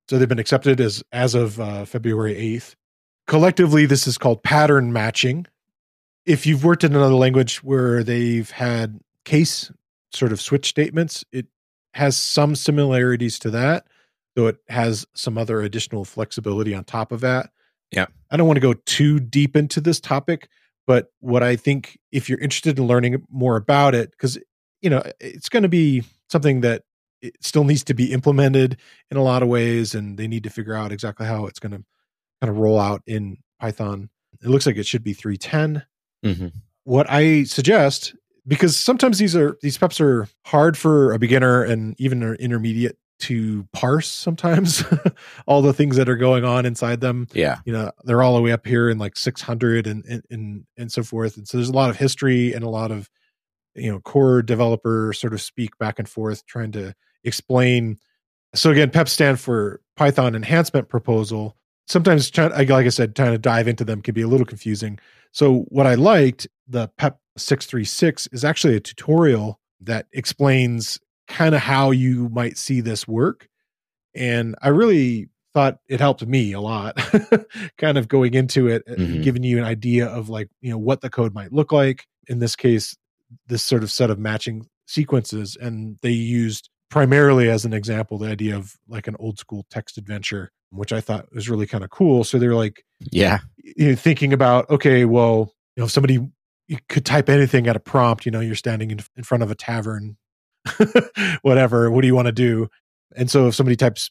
[0.08, 2.74] So they've been accepted as as of uh, February 8th.
[3.26, 5.46] Collectively, this is called pattern matching.
[6.26, 9.70] If you've worked in another language where they've had case
[10.12, 11.46] sort of switch statements, it
[11.94, 13.86] has some similarities to that,
[14.34, 17.50] though it has some other additional flexibility on top of that.
[17.90, 18.06] Yeah.
[18.30, 20.48] I don't want to go too deep into this topic,
[20.86, 24.38] but what I think if you're interested in learning more about it, because
[24.82, 26.82] you know it's going to be something that
[27.22, 28.78] it still needs to be implemented
[29.10, 31.72] in a lot of ways, and they need to figure out exactly how it's going
[31.72, 31.84] to
[32.40, 34.08] kind of roll out in Python.
[34.42, 35.84] It looks like it should be 310.
[36.24, 36.58] Mm-hmm.
[36.84, 38.14] What I suggest,
[38.46, 42.96] because sometimes these are these peps are hard for a beginner and even an intermediate
[43.20, 44.82] to parse sometimes
[45.46, 47.26] all the things that are going on inside them.
[47.32, 47.58] Yeah.
[47.64, 50.92] You know, they're all the way up here in like 600 and, and, and, and
[50.92, 51.36] so forth.
[51.36, 53.08] And so there's a lot of history and a lot of,
[53.74, 57.98] you know, core developer sort of speak back and forth trying to explain.
[58.54, 61.56] So again, PEP stand for Python Enhancement Proposal.
[61.86, 64.98] Sometimes, like I said, trying to dive into them can be a little confusing.
[65.32, 70.98] So what I liked, the PEP 636 is actually a tutorial that explains
[71.30, 73.48] kind of how you might see this work.
[74.14, 76.96] And I really thought it helped me a lot,
[77.78, 79.22] kind of going into it, uh, mm-hmm.
[79.22, 82.06] giving you an idea of like, you know, what the code might look like.
[82.28, 82.96] In this case,
[83.46, 85.56] this sort of set of matching sequences.
[85.60, 89.96] And they used primarily as an example the idea of like an old school text
[89.96, 92.24] adventure, which I thought was really kind of cool.
[92.24, 96.18] So they're like, yeah, you know, thinking about, okay, well, you know, if somebody
[96.66, 99.50] you could type anything at a prompt, you know, you're standing in, in front of
[99.50, 100.16] a tavern
[101.42, 101.90] whatever.
[101.90, 102.68] What do you want to do?
[103.16, 104.10] And so if somebody types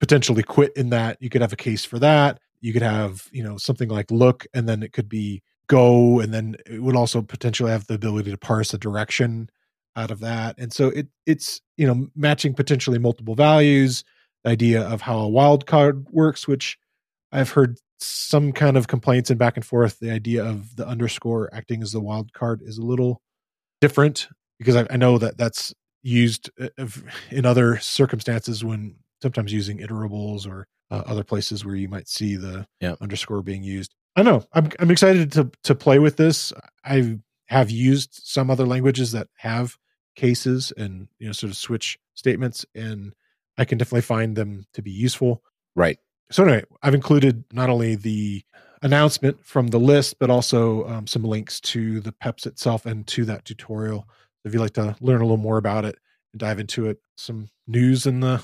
[0.00, 2.38] potentially quit in that, you could have a case for that.
[2.60, 6.34] You could have, you know, something like look, and then it could be go, and
[6.34, 9.48] then it would also potentially have the ability to parse a direction
[9.96, 10.56] out of that.
[10.58, 14.04] And so it it's you know matching potentially multiple values,
[14.44, 16.78] the idea of how a wildcard works, which
[17.32, 19.98] I've heard some kind of complaints and back and forth.
[20.00, 23.22] The idea of the underscore acting as the wildcard is a little
[23.80, 26.86] different because I, I know that that's used uh,
[27.30, 32.36] in other circumstances when sometimes using iterables or uh, other places where you might see
[32.36, 32.94] the yeah.
[33.00, 33.94] underscore being used.
[34.16, 36.52] I know I'm I'm excited to to play with this.
[36.84, 39.76] I have used some other languages that have
[40.16, 43.12] cases and you know sort of switch statements, and
[43.56, 45.42] I can definitely find them to be useful.
[45.76, 45.98] Right.
[46.32, 48.42] So anyway, I've included not only the
[48.82, 53.24] announcement from the list, but also um, some links to the PEPs itself and to
[53.26, 54.08] that tutorial.
[54.44, 55.98] If you'd like to learn a little more about it
[56.32, 58.42] and dive into it, some news in the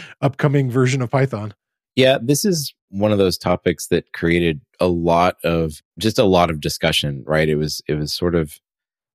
[0.20, 1.54] upcoming version of Python.
[1.96, 6.50] Yeah, this is one of those topics that created a lot of just a lot
[6.50, 7.48] of discussion, right?
[7.48, 8.58] It was it was sort of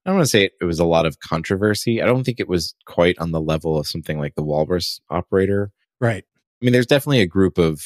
[0.06, 2.02] I don't want to say it, it was a lot of controversy.
[2.02, 5.72] I don't think it was quite on the level of something like the Walrus operator.
[6.00, 6.24] Right.
[6.62, 7.82] I mean, there's definitely a group of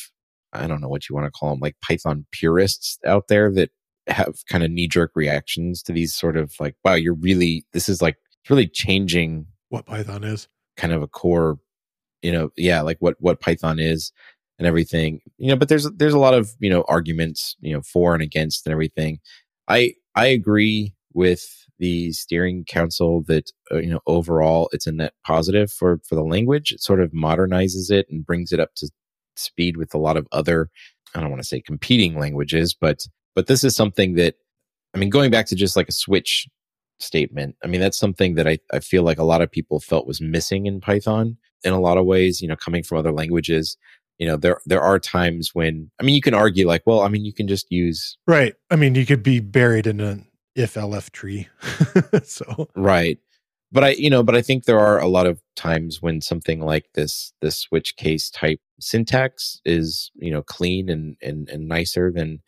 [0.52, 3.70] I don't know what you want to call them, like Python purists out there that
[4.10, 7.90] have kind of knee jerk reactions to these sort of like, wow, you're really this
[7.90, 8.18] is like
[8.50, 10.48] really changing what Python is.
[10.78, 11.60] Kind of a core,
[12.22, 14.12] you know, yeah, like what what Python is
[14.58, 15.22] and everything.
[15.38, 18.24] You know, but there's there's a lot of, you know, arguments, you know, for and
[18.24, 19.20] against and everything.
[19.68, 25.14] I I agree with the steering council that uh, you know overall it's a net
[25.26, 28.90] positive for for the language it sort of modernizes it and brings it up to
[29.36, 30.70] speed with a lot of other
[31.16, 34.36] i don't want to say competing languages but but this is something that
[34.94, 36.48] i mean going back to just like a switch
[37.00, 40.08] statement i mean that's something that i, I feel like a lot of people felt
[40.08, 43.78] was missing in python in a lot of ways you know coming from other languages.
[44.18, 47.08] You know there there are times when i mean you can argue like well i
[47.08, 48.54] mean you can just use right.
[48.70, 51.48] I mean you could be buried in an if elif tree.
[52.24, 53.18] So right.
[53.72, 56.60] But i you know but i think there are a lot of times when something
[56.60, 62.12] like this this switch case type syntax is you know clean and and, and nicer
[62.12, 62.42] than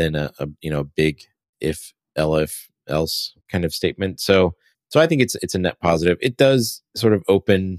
[0.00, 1.22] than a, a you know big
[1.60, 4.54] if elif else kind of statement so
[4.88, 7.78] so i think it's it's a net positive it does sort of open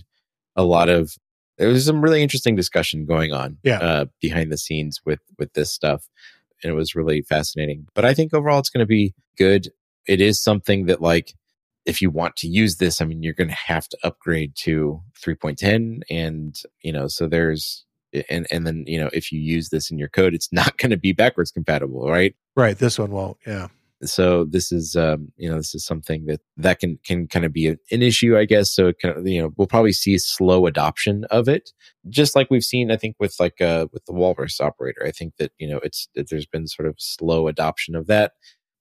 [0.56, 1.16] a lot of
[1.58, 3.80] there was some really interesting discussion going on yeah.
[3.80, 6.08] uh, behind the scenes with with this stuff
[6.64, 9.70] and it was really fascinating but i think overall it's going to be good
[10.08, 11.34] it is something that like
[11.86, 15.02] if you want to use this, I mean, you're going to have to upgrade to
[15.20, 16.02] 3.10.
[16.10, 17.86] And, you know, so there's,
[18.30, 20.91] and, and then, you know, if you use this in your code, it's not going
[20.91, 22.36] to be backwards compatible, right?
[22.56, 22.78] Right.
[22.78, 23.38] This one won't.
[23.45, 23.67] Yeah.
[24.04, 27.54] So this is, um, you know, this is something that that can can kind of
[27.54, 28.74] be an issue, I guess.
[28.74, 31.69] So of, you know, we'll probably see slow adoption of it,
[32.10, 35.06] just like we've seen, I think, with like uh with the Walrus operator.
[35.06, 38.32] I think that you know it's that there's been sort of slow adoption of that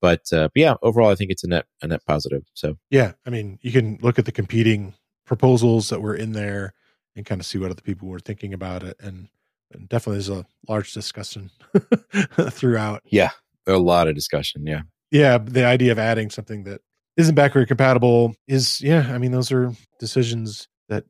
[0.00, 2.42] but, uh, but yeah, overall, I think it's a net a net positive.
[2.54, 4.94] So yeah, I mean, you can look at the competing
[5.26, 6.74] proposals that were in there
[7.16, 9.28] and kind of see what other people were thinking about it, and,
[9.72, 11.50] and definitely there's a large discussion
[12.50, 13.02] throughout.
[13.04, 13.30] Yeah,
[13.66, 14.66] a lot of discussion.
[14.66, 16.80] Yeah, yeah, the idea of adding something that
[17.16, 19.10] isn't backward compatible is yeah.
[19.12, 21.04] I mean, those are decisions that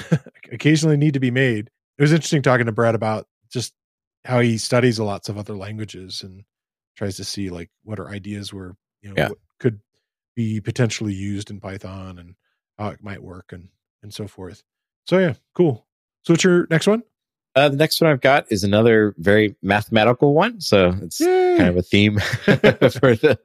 [0.52, 1.70] occasionally need to be made.
[1.98, 3.72] It was interesting talking to Brett about just
[4.24, 6.44] how he studies a lots of other languages and
[6.96, 9.28] tries to see like what are ideas where you know yeah.
[9.58, 9.80] could
[10.34, 12.34] be potentially used in Python and
[12.78, 13.68] how it might work and
[14.02, 14.62] and so forth.
[15.06, 15.86] So yeah, cool.
[16.22, 17.02] So what's your next one?
[17.54, 21.56] Uh, the next one I've got is another very mathematical one, so it's Yay.
[21.56, 23.38] kind of a theme for the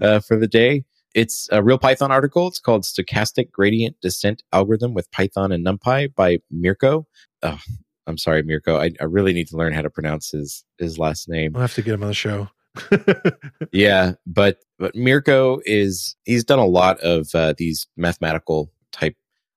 [0.00, 0.84] uh, for the day.
[1.14, 2.48] It's a real Python article.
[2.48, 7.06] It's called "Stochastic Gradient Descent Algorithm with Python and NumPy" by Mirko.
[7.42, 7.60] Oh,
[8.06, 8.78] I'm sorry, Mirko.
[8.78, 11.54] I, I, really need to learn how to pronounce his his last name.
[11.54, 12.48] I'll have to get him on the show
[13.72, 19.16] yeah, but but Mirko is he's done a lot of uh, these mathematical type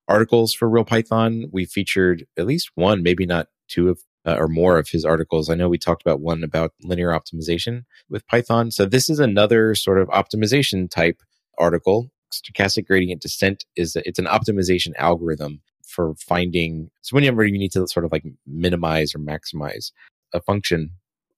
[0.09, 1.45] articles for Real Python.
[1.51, 5.49] We featured at least one, maybe not two of uh, or more of his articles.
[5.49, 8.71] I know we talked about one about linear optimization with Python.
[8.71, 11.21] So this is another sort of optimization type
[11.57, 12.11] article.
[12.33, 17.87] Stochastic gradient descent is it's an optimization algorithm for finding so whenever you need to
[17.87, 19.91] sort of like minimize or maximize
[20.33, 20.91] a function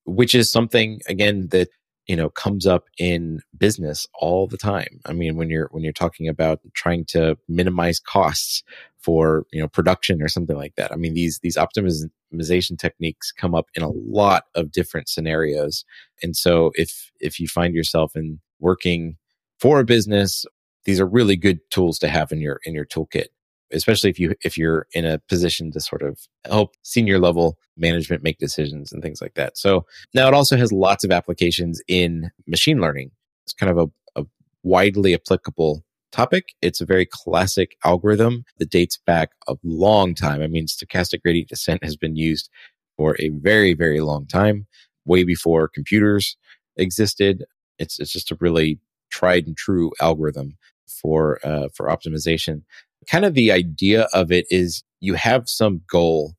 [0.05, 1.69] which is something again that
[2.07, 4.99] you know comes up in business all the time.
[5.05, 8.63] I mean when you're when you're talking about trying to minimize costs
[9.01, 13.55] for you know production or something like that i mean these these optimization techniques come
[13.55, 15.83] up in a lot of different scenarios.
[16.23, 19.17] And so if if you find yourself in working
[19.59, 20.45] for a business
[20.85, 23.27] these are really good tools to have in your in your toolkit
[23.73, 28.23] especially if you if you're in a position to sort of help senior level management
[28.23, 29.57] make decisions and things like that.
[29.57, 33.11] So now it also has lots of applications in machine learning.
[33.45, 34.25] It's kind of a, a
[34.63, 36.53] widely applicable topic.
[36.61, 40.41] It's a very classic algorithm that dates back a long time.
[40.41, 42.49] I mean, stochastic gradient descent has been used
[42.97, 44.67] for a very, very long time,
[45.05, 46.37] way before computers
[46.77, 47.45] existed.
[47.79, 48.79] It's it's just a really
[49.09, 52.63] tried and true algorithm for uh, for optimization
[53.07, 56.35] kind of the idea of it is you have some goal,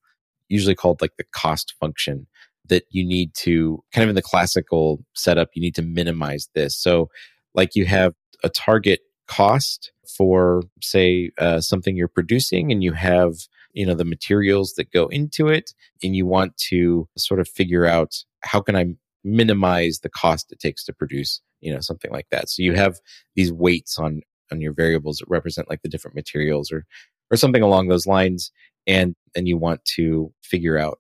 [0.49, 2.27] usually called like the cost function,
[2.67, 6.77] that you need to kind of in the classical setup, you need to minimize this.
[6.77, 7.11] So,
[7.55, 13.35] like you have a target cost for, say, uh, something you're producing, and you have
[13.73, 15.73] you know, the materials that go into it.
[16.03, 18.95] And you want to sort of figure out how can I
[19.25, 22.49] minimize the cost it takes to produce, you know, something like that.
[22.49, 22.99] So you have
[23.35, 24.23] these weights on,
[24.53, 26.85] on your variables that represent like the different materials or,
[27.31, 28.53] or something along those lines.
[28.87, 30.99] And, and you want to figure out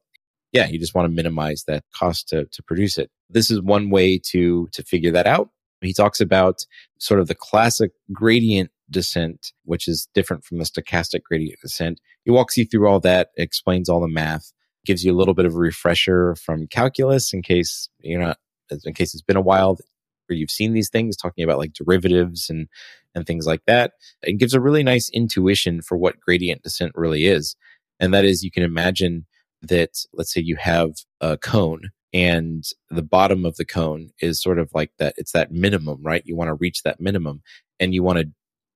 [0.53, 3.11] yeah, you just want to minimize that cost to, to produce it.
[3.31, 5.49] This is one way to, to figure that out.
[5.81, 6.65] He talks about
[6.99, 12.01] sort of the classic gradient descent, which is different from the stochastic gradient descent.
[12.25, 14.53] He walks you through all that, explains all the math,
[14.85, 18.39] gives you a little bit of a refresher from calculus in case you're not,
[18.85, 19.79] in case it's been a while
[20.27, 22.69] where you've seen these things, talking about like derivatives and,
[23.15, 23.93] and things like that.
[24.23, 27.57] It gives a really nice intuition for what gradient descent really is.
[28.01, 29.27] And that is you can imagine
[29.63, 34.59] that, let's say you have a cone and the bottom of the cone is sort
[34.59, 37.43] of like that it's that minimum right you want to reach that minimum
[37.81, 38.27] and you want to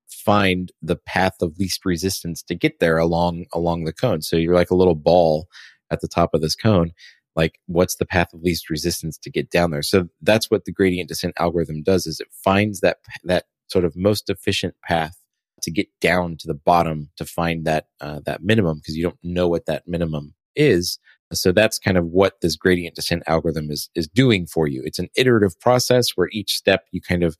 [0.08, 4.54] find the path of least resistance to get there along along the cone so you're
[4.54, 5.46] like a little ball
[5.90, 6.92] at the top of this cone
[7.34, 10.72] like what's the path of least resistance to get down there so that's what the
[10.72, 15.16] gradient descent algorithm does is it finds that that sort of most efficient path
[15.62, 19.18] to get down to the bottom to find that uh, that minimum because you don't
[19.22, 20.98] know what that minimum is
[21.32, 24.82] so that's kind of what this gradient descent algorithm is, is doing for you.
[24.84, 27.36] It's an iterative process where each step you kind of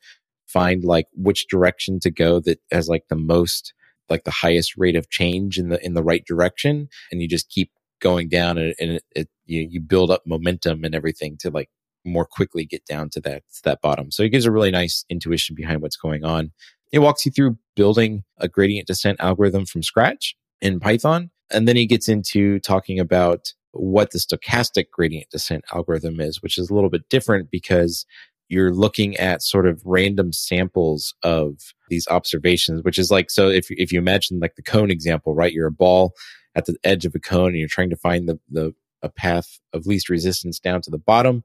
[0.47, 3.74] find like which direction to go that has like the most,
[4.09, 6.89] like the highest rate of change in the, in the right direction.
[7.11, 7.70] And you just keep
[8.01, 11.70] going down and, and it, it, you, you build up momentum and everything to like
[12.07, 14.11] more quickly get down to that, to that bottom.
[14.11, 16.52] So it gives a really nice intuition behind what's going on.
[16.92, 21.30] It walks you through building a gradient descent algorithm from scratch in Python.
[21.50, 26.59] And then he gets into talking about what the stochastic gradient descent algorithm is, which
[26.59, 28.07] is a little bit different because
[28.48, 33.66] you're looking at sort of random samples of these observations, which is like, so if,
[33.70, 35.52] if you imagine like the cone example, right?
[35.52, 36.14] You're a ball
[36.54, 39.59] at the edge of a cone and you're trying to find the, the, a path
[39.72, 41.44] of least resistance down to the bottom.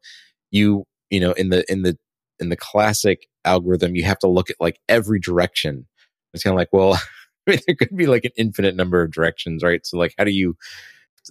[0.51, 1.97] You, you know, in the, in the,
[2.39, 5.87] in the classic algorithm, you have to look at like every direction.
[6.33, 6.93] It's kind of like, well,
[7.47, 9.85] I mean, there could be like an infinite number of directions, right?
[9.85, 10.55] So like, how do you,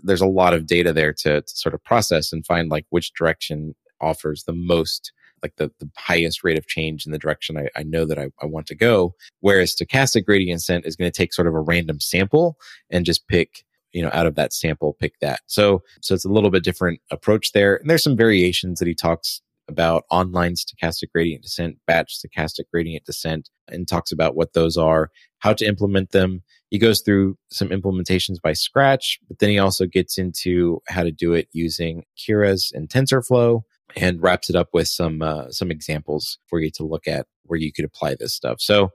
[0.03, 3.13] there's a lot of data there to, to sort of process and find like which
[3.15, 5.13] direction offers the most
[5.43, 8.29] like the, the highest rate of change in the direction I, I know that I,
[8.43, 9.15] I want to go.
[9.41, 12.59] Whereas stochastic gradient descent is going to take sort of a random sample
[12.91, 15.41] and just pick, you know, out of that sample, pick that.
[15.47, 17.77] So, so it's a little bit different approach there.
[17.77, 23.05] And there's some variations that he talks about online stochastic gradient descent, batch stochastic gradient
[23.05, 26.43] descent, and talks about what those are, how to implement them.
[26.71, 31.13] He goes through some implementations by Scratch, but then he also gets into how to
[31.13, 33.63] do it using Keras and TensorFlow
[33.97, 37.59] and wraps it up with some uh, some examples for you to look at where
[37.59, 38.61] you could apply this stuff.
[38.61, 38.91] So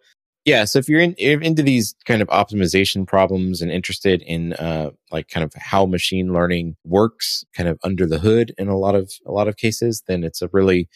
[0.46, 4.54] yeah, so if you're, in, if into these kind of optimization problems and interested in
[4.54, 8.78] uh, like kind of how machine learning works, kind of under the hood in a
[8.78, 10.88] lot of a lot of cases, then it's a really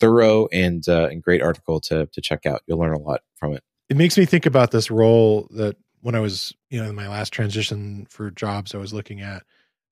[0.00, 2.60] thorough and uh, and great article to to check out.
[2.66, 3.64] You'll learn a lot from it.
[3.88, 7.08] It makes me think about this role that when I was you know in my
[7.08, 9.44] last transition for jobs I was looking at,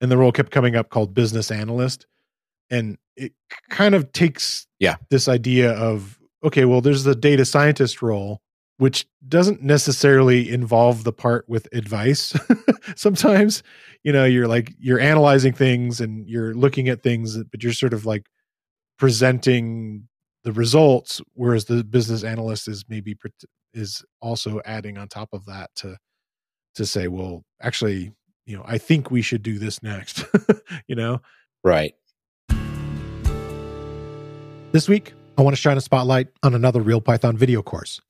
[0.03, 2.07] and the role kept coming up called business analyst,
[2.69, 3.33] and it
[3.71, 8.43] kind of takes yeah this idea of okay, well, there's the data scientist role
[8.79, 12.35] which doesn't necessarily involve the part with advice.
[12.97, 13.62] Sometimes,
[14.05, 17.93] you know, you're like you're analyzing things and you're looking at things, but you're sort
[17.93, 18.26] of like
[18.97, 20.09] presenting
[20.45, 23.16] the results, whereas the business analyst is maybe
[23.74, 25.97] is also adding on top of that to
[26.76, 28.12] to say, well, actually,
[28.47, 30.24] you know, I think we should do this next.
[30.87, 31.20] you know,
[31.64, 31.95] right.
[34.70, 38.01] This week, I want to shine a spotlight on another Real Python video course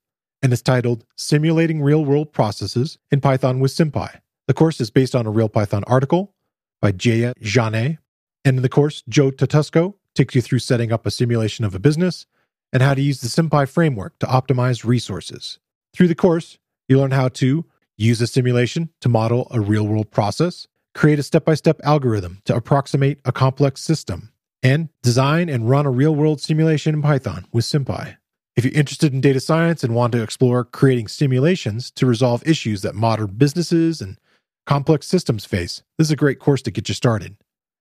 [0.43, 4.21] and is titled Simulating Real World Processes in Python with SimPy.
[4.47, 6.35] The course is based on a Real Python article
[6.81, 7.99] by Jaya Zhané.
[8.45, 11.79] And in the course, Joe Tatusko takes you through setting up a simulation of a
[11.79, 12.27] business
[12.73, 15.59] and how to use the SimPy framework to optimize resources.
[15.95, 16.59] Through the course,
[16.89, 17.65] you learn how to
[17.97, 22.41] use a simulation to model a real world process, create a step by step algorithm
[22.45, 24.33] to approximate a complex system,
[24.63, 28.18] and design and run a real world simulation in Python with SimPy.
[28.59, 32.83] If you're interested in data science and want to explore creating simulations to resolve issues
[32.83, 34.19] that modern businesses and
[34.67, 37.37] complex systems face, this is a great course to get you started.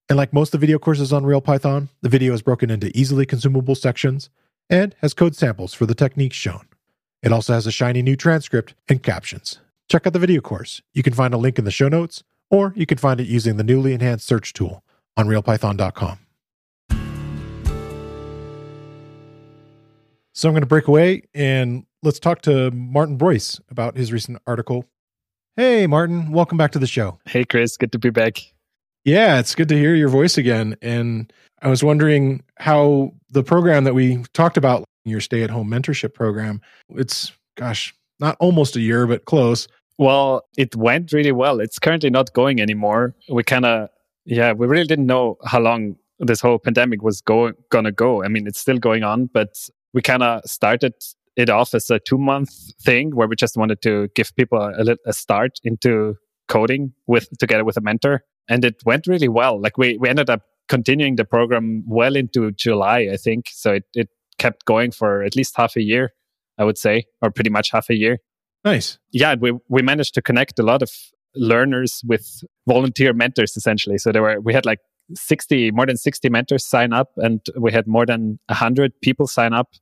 [0.07, 2.95] And like most of the video courses on Real Python, the video is broken into
[2.95, 4.29] easily consumable sections
[4.69, 6.67] and has code samples for the techniques shown.
[7.23, 9.57] It also has a shiny new transcript and captions.
[9.89, 10.83] Check out the video course.
[10.93, 12.21] You can find a link in the show notes,
[12.51, 14.83] or you can find it using the newly enhanced search tool
[15.17, 16.19] on realpython.com.
[20.37, 24.37] So I'm going to break away and let's talk to Martin Breuss about his recent
[24.45, 24.85] article,
[25.55, 27.17] Hey, Martin, welcome back to the show.
[27.25, 28.37] Hey, Chris, good to be back.
[29.03, 30.75] Yeah, it's good to hear your voice again.
[30.79, 31.33] And
[31.63, 36.13] I was wondering how the program that we talked about, your stay at home mentorship
[36.13, 39.67] program, it's, gosh, not almost a year, but close.
[39.97, 41.59] Well, it went really well.
[41.59, 43.15] It's currently not going anymore.
[43.27, 43.89] We kind of,
[44.23, 48.23] yeah, we really didn't know how long this whole pandemic was going gonna go.
[48.23, 50.93] I mean, it's still going on, but we kind of started
[51.35, 52.49] it off as a two month
[52.81, 56.15] thing where we just wanted to give people a, little a start into
[56.47, 59.61] coding with together with a mentor and it went really well.
[59.61, 63.85] Like we, we ended up continuing the program well into july i think so it,
[63.93, 66.11] it kept going for at least half a year
[66.57, 68.19] i would say or pretty much half a year.
[68.63, 68.99] Nice.
[69.11, 70.91] Yeah we, we managed to connect a lot of
[71.35, 73.97] learners with volunteer mentors essentially.
[73.97, 74.79] So there were we had like
[75.15, 79.53] 60 more than 60 mentors sign up and we had more than 100 people sign
[79.53, 79.73] up.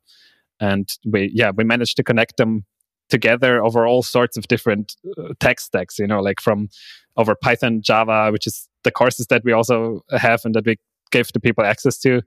[0.60, 2.66] And we yeah we managed to connect them
[3.10, 6.70] together over all sorts of different uh, tech stacks you know like from
[7.18, 10.78] over python java which is the courses that we also have and that we
[11.12, 12.22] gave the people access to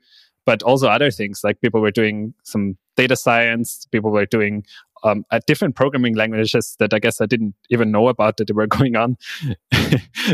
[0.45, 4.65] but also other things like people were doing some data science people were doing
[5.05, 8.55] um, at different programming languages that I guess I didn't even know about that they
[8.55, 9.17] were going on.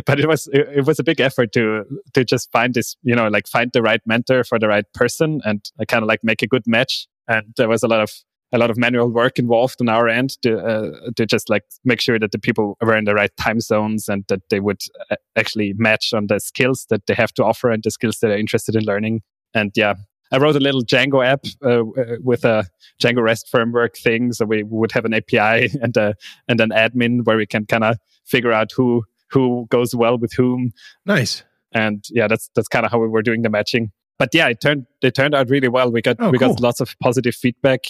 [0.06, 1.84] but it was it, it, was a big effort to
[2.14, 5.40] to just find this, you know, like find the right mentor for the right person
[5.44, 8.10] and kind of like make a good match and there was a lot of
[8.52, 12.00] a lot of manual work involved on our end to uh, to just like make
[12.00, 15.16] sure that the people were in the right time zones and that they would uh,
[15.36, 18.38] actually match on the skills that they have to offer and the skills that they're
[18.38, 19.22] interested in learning.
[19.54, 19.94] And yeah,
[20.32, 22.64] I wrote a little Django app uh, uh with a
[23.02, 26.14] Django REST framework thing, so we would have an API and a
[26.48, 30.32] and an admin where we can kind of figure out who who goes well with
[30.32, 30.72] whom.
[31.06, 31.44] Nice.
[31.72, 34.60] And yeah, that's that's kind of how we were doing the matching but yeah, it
[34.60, 35.90] turned it turned out really well.
[35.90, 36.50] We got oh, we cool.
[36.50, 37.86] got lots of positive feedback.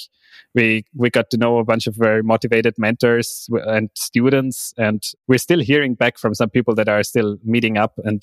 [0.54, 5.38] We we got to know a bunch of very motivated mentors and students, and we're
[5.38, 8.22] still hearing back from some people that are still meeting up and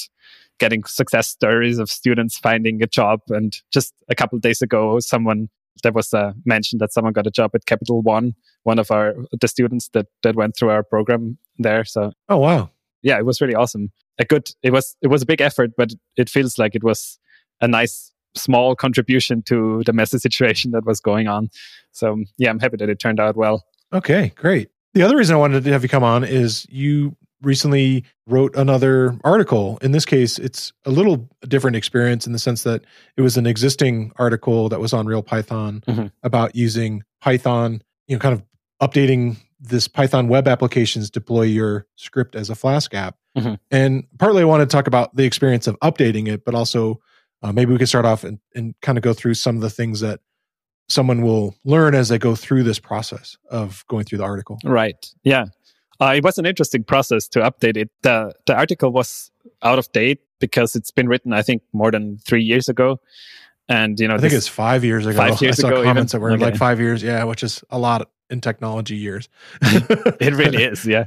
[0.59, 3.21] getting success stories of students finding a job.
[3.29, 5.49] And just a couple of days ago, someone
[5.83, 8.33] there was uh, a mention that someone got a job at Capital One,
[8.63, 11.85] one of our the students that that went through our program there.
[11.85, 12.71] So oh wow,
[13.01, 13.91] yeah, it was really awesome.
[14.19, 17.19] A good it was it was a big effort, but it feels like it was
[17.61, 21.49] a nice small contribution to the messy situation that was going on.
[21.91, 23.65] So yeah, I'm happy that it turned out well.
[23.93, 24.69] Okay, great.
[24.93, 29.17] The other reason I wanted to have you come on is you recently wrote another
[29.23, 29.77] article.
[29.81, 32.83] In this case, it's a little different experience in the sense that
[33.17, 36.07] it was an existing article that was on Real Python mm-hmm.
[36.23, 38.43] about using Python, you know, kind of
[38.81, 43.17] updating this Python web applications deploy your script as a Flask app.
[43.37, 43.55] Mm-hmm.
[43.69, 46.99] And partly I want to talk about the experience of updating it, but also
[47.41, 49.69] uh, maybe we could start off and, and kind of go through some of the
[49.69, 50.19] things that
[50.89, 54.59] someone will learn as they go through this process of going through the article.
[54.63, 55.05] Right.
[55.23, 55.45] Yeah.
[55.99, 57.89] Uh, it was an interesting process to update it.
[58.01, 59.31] The, the article was
[59.61, 62.99] out of date because it's been written, I think, more than three years ago.
[63.69, 65.15] And, you know, I think it's five years ago.
[65.15, 66.19] Five years I saw ago, comments even?
[66.19, 66.43] that were okay.
[66.45, 67.01] like five years.
[67.01, 69.29] Yeah, which is a lot in technology years.
[69.61, 70.85] it really is.
[70.85, 71.05] Yeah.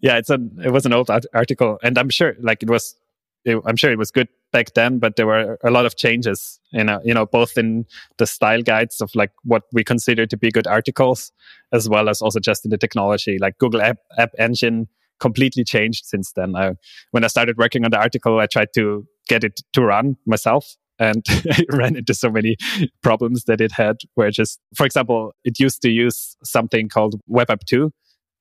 [0.00, 0.18] Yeah.
[0.18, 1.78] It's a, it was an old article.
[1.82, 2.96] And I'm sure like it was
[3.44, 6.60] it, I'm sure it was good back then, but there were a lot of changes,
[6.72, 7.86] you know, you know, both in
[8.18, 11.32] the style guides of like what we consider to be good articles,
[11.72, 13.38] as well as also just in the technology.
[13.38, 14.88] Like Google App, App Engine
[15.20, 16.56] completely changed since then.
[16.56, 16.72] I,
[17.10, 20.76] when I started working on the article, I tried to get it to run myself.
[20.96, 21.26] And
[21.70, 22.56] ran into so many
[23.02, 27.90] problems that it had, where just, for example, it used to use something called webapp2,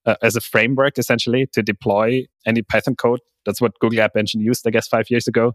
[0.05, 3.21] uh, as a framework essentially to deploy any Python code.
[3.45, 5.53] That's what Google App Engine used, I guess, five years ago.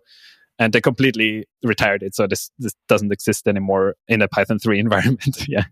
[0.60, 2.16] And they completely retired it.
[2.16, 5.44] So this, this doesn't exist anymore in a Python 3 environment.
[5.48, 5.64] yeah.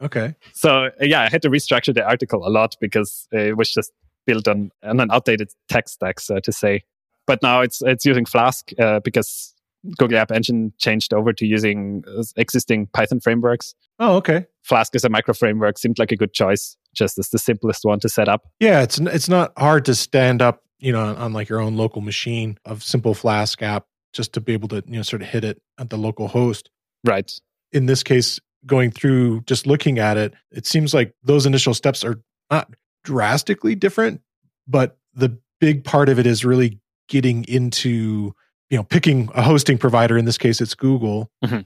[0.00, 0.34] Okay.
[0.52, 3.92] So yeah, I had to restructure the article a lot because it was just
[4.26, 6.84] built on, on an outdated tech stack, so to say.
[7.26, 9.54] But now it's it's using Flask uh, because
[9.96, 13.74] Google App Engine changed over to using uh, existing Python frameworks.
[13.98, 14.46] Oh, okay.
[14.62, 18.00] Flask is a micro framework seemed like a good choice just as the simplest one
[18.00, 18.42] to set up.
[18.60, 22.00] Yeah, it's it's not hard to stand up, you know, on, like your own local
[22.00, 25.44] machine of simple Flask app just to be able to, you know, sort of hit
[25.44, 26.70] it at the local host.
[27.04, 27.32] Right.
[27.72, 32.04] In this case, going through just looking at it, it seems like those initial steps
[32.04, 32.20] are
[32.50, 32.72] not
[33.04, 34.20] drastically different,
[34.66, 38.34] but the big part of it is really getting into,
[38.70, 40.16] you know, picking a hosting provider.
[40.16, 41.60] In this case, it's Google, mm-hmm.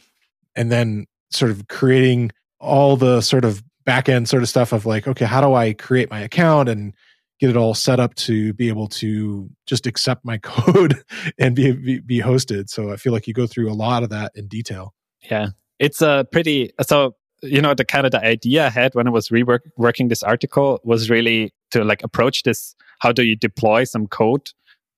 [0.56, 4.86] and then sort of creating all the sort of back end sort of stuff of
[4.86, 6.94] like, okay, how do I create my account and
[7.43, 11.03] get it all set up to be able to just accept my code
[11.40, 12.70] and be, be, be hosted.
[12.70, 14.95] So I feel like you go through a lot of that in detail.
[15.28, 15.49] Yeah,
[15.80, 19.11] it's a pretty so you know the kind of the idea I had when I
[19.11, 24.07] was reworking this article was really to like approach this how do you deploy some
[24.07, 24.51] code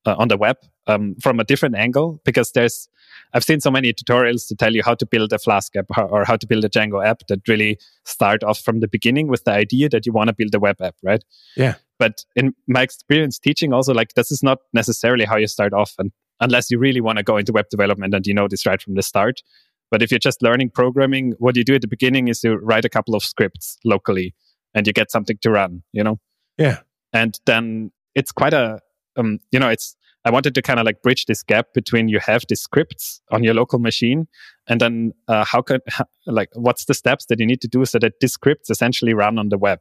[0.04, 2.88] uh, on the web um, from a different angle because there's
[3.32, 6.24] I've seen so many tutorials to tell you how to build a Flask app or
[6.24, 9.52] how to build a Django app that really start off from the beginning with the
[9.52, 11.24] idea that you want to build a web app, right?
[11.56, 11.74] Yeah.
[11.98, 15.92] But in my experience teaching, also like this is not necessarily how you start off,
[15.98, 18.82] and unless you really want to go into web development and you know this right
[18.82, 19.40] from the start.
[19.90, 22.84] But if you're just learning programming, what you do at the beginning is you write
[22.84, 24.34] a couple of scripts locally,
[24.74, 25.82] and you get something to run.
[25.92, 26.20] You know.
[26.58, 26.80] Yeah.
[27.12, 28.80] And then it's quite a
[29.16, 32.18] um, you know, it's I wanted to kind of like bridge this gap between you
[32.18, 34.26] have the scripts on your local machine,
[34.66, 37.84] and then uh, how can how, like what's the steps that you need to do
[37.84, 39.80] so that these scripts essentially run on the web.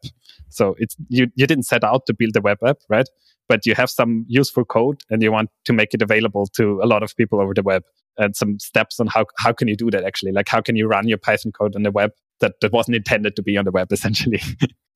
[0.49, 3.07] So it's you you didn't set out to build a web app, right?
[3.47, 6.87] But you have some useful code, and you want to make it available to a
[6.87, 7.83] lot of people over the web.
[8.17, 10.33] And some steps on how how can you do that actually?
[10.33, 13.35] Like how can you run your Python code on the web that that wasn't intended
[13.37, 14.41] to be on the web essentially?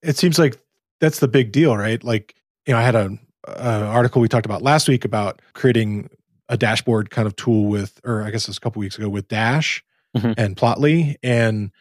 [0.03, 0.57] it seems like
[0.99, 2.03] that's the big deal, right?
[2.03, 2.35] Like
[2.67, 3.17] you know, I had a
[3.47, 6.09] uh, article we talked about last week about creating
[6.49, 9.09] a dashboard kind of tool with, or I guess it was a couple weeks ago
[9.09, 9.83] with Dash
[10.15, 10.33] mm-hmm.
[10.37, 11.71] and Plotly, and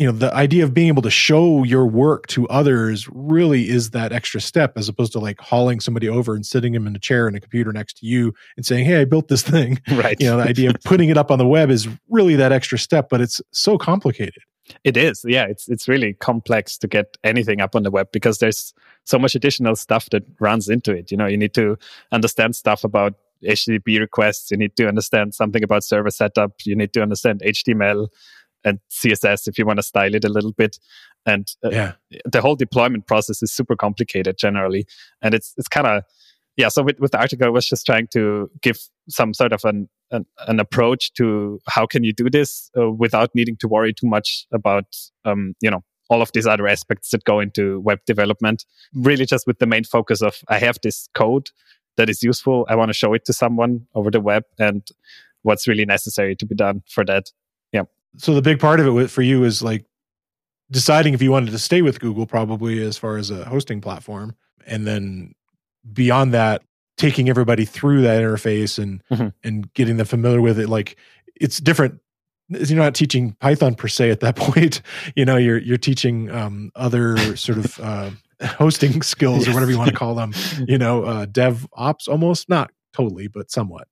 [0.00, 3.90] you know the idea of being able to show your work to others really is
[3.90, 6.98] that extra step as opposed to like hauling somebody over and sitting them in a
[6.98, 9.78] chair and a computer next to you and saying hey i built this thing.
[9.90, 10.18] Right.
[10.18, 12.78] You know the idea of putting it up on the web is really that extra
[12.78, 14.42] step but it's so complicated
[14.84, 15.44] it is, yeah.
[15.44, 19.34] It's it's really complex to get anything up on the web because there's so much
[19.34, 21.10] additional stuff that runs into it.
[21.10, 21.76] You know, you need to
[22.12, 23.14] understand stuff about
[23.44, 24.50] HTTP requests.
[24.50, 26.52] You need to understand something about server setup.
[26.64, 28.08] You need to understand HTML
[28.64, 30.78] and CSS if you want to style it a little bit.
[31.26, 31.92] And uh, yeah.
[32.24, 34.86] the whole deployment process is super complicated generally,
[35.20, 36.04] and it's it's kind of
[36.56, 36.68] yeah.
[36.68, 39.88] So with, with the article, I was just trying to give some sort of an
[40.10, 44.06] an, an approach to how can you do this uh, without needing to worry too
[44.06, 48.64] much about um, you know all of these other aspects that go into web development.
[48.94, 51.50] Really just with the main focus of i have this code
[51.96, 52.66] that is useful.
[52.68, 54.86] I want to show it to someone over the web and
[55.42, 57.30] what's really necessary to be done for that.
[57.72, 57.84] Yeah.
[58.16, 59.84] So the big part of it for you is like
[60.70, 64.36] deciding if you wanted to stay with google probably as far as a hosting platform
[64.66, 65.34] and then
[65.92, 66.62] beyond that
[67.00, 69.28] taking everybody through that interface and mm-hmm.
[69.42, 70.96] and getting them familiar with it like
[71.40, 71.98] it's different.
[72.48, 74.82] You're not teaching python per se at that point.
[75.16, 78.10] You know you're you're teaching um, other sort of uh,
[78.44, 80.32] hosting skills or whatever you want to call them.
[80.68, 83.88] You know uh, dev ops almost not totally but somewhat.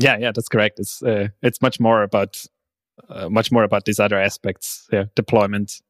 [0.00, 0.80] Yeah yeah that's correct.
[0.80, 2.44] It's uh, it's much more about
[3.08, 5.80] uh, much more about these other aspects yeah deployment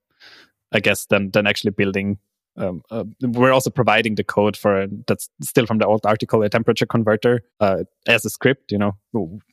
[0.72, 2.18] i guess than than actually building
[2.58, 6.48] um, uh, we're also providing the code for that's still from the old article a
[6.48, 8.96] temperature converter uh, as a script you know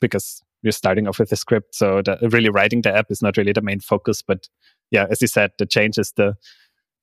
[0.01, 1.76] because we're starting off with a script.
[1.76, 4.49] So the, really writing the app is not really the main focus but
[4.91, 6.36] yeah as you said the changes the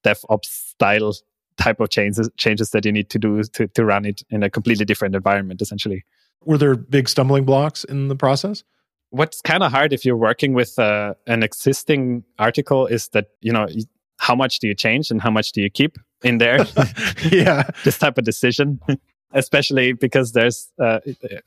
[0.04, 1.12] devops style
[1.56, 4.50] type of changes changes that you need to do to, to run it in a
[4.50, 6.04] completely different environment essentially.
[6.44, 8.64] Were there big stumbling blocks in the process?
[9.10, 13.52] What's kind of hard if you're working with uh, an existing article is that you
[13.52, 13.68] know
[14.22, 16.64] how much do you change and how much do you keep in there?
[17.30, 17.64] yeah.
[17.84, 18.80] this type of decision,
[19.32, 21.00] especially because there's uh,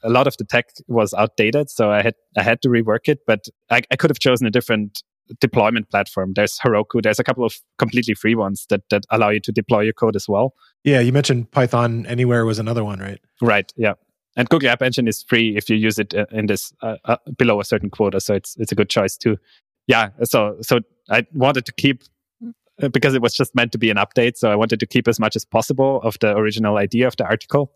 [0.03, 1.69] a lot of the tech was outdated.
[1.69, 4.51] So I had, I had to rework it, but I, I could have chosen a
[4.51, 5.03] different
[5.39, 6.33] deployment platform.
[6.35, 7.01] There's Heroku.
[7.01, 10.17] There's a couple of completely free ones that, that allow you to deploy your code
[10.17, 10.53] as well.
[10.83, 10.99] Yeah.
[10.99, 13.21] You mentioned Python Anywhere was another one, right?
[13.41, 13.71] Right.
[13.77, 13.93] Yeah.
[14.35, 17.15] And Google App Engine is free if you use it uh, in this uh, uh,
[17.37, 18.19] below a certain quota.
[18.19, 19.37] So it's, it's a good choice too.
[19.87, 20.09] Yeah.
[20.23, 22.03] So, so I wanted to keep
[22.91, 24.37] because it was just meant to be an update.
[24.37, 27.25] So I wanted to keep as much as possible of the original idea of the
[27.25, 27.71] article.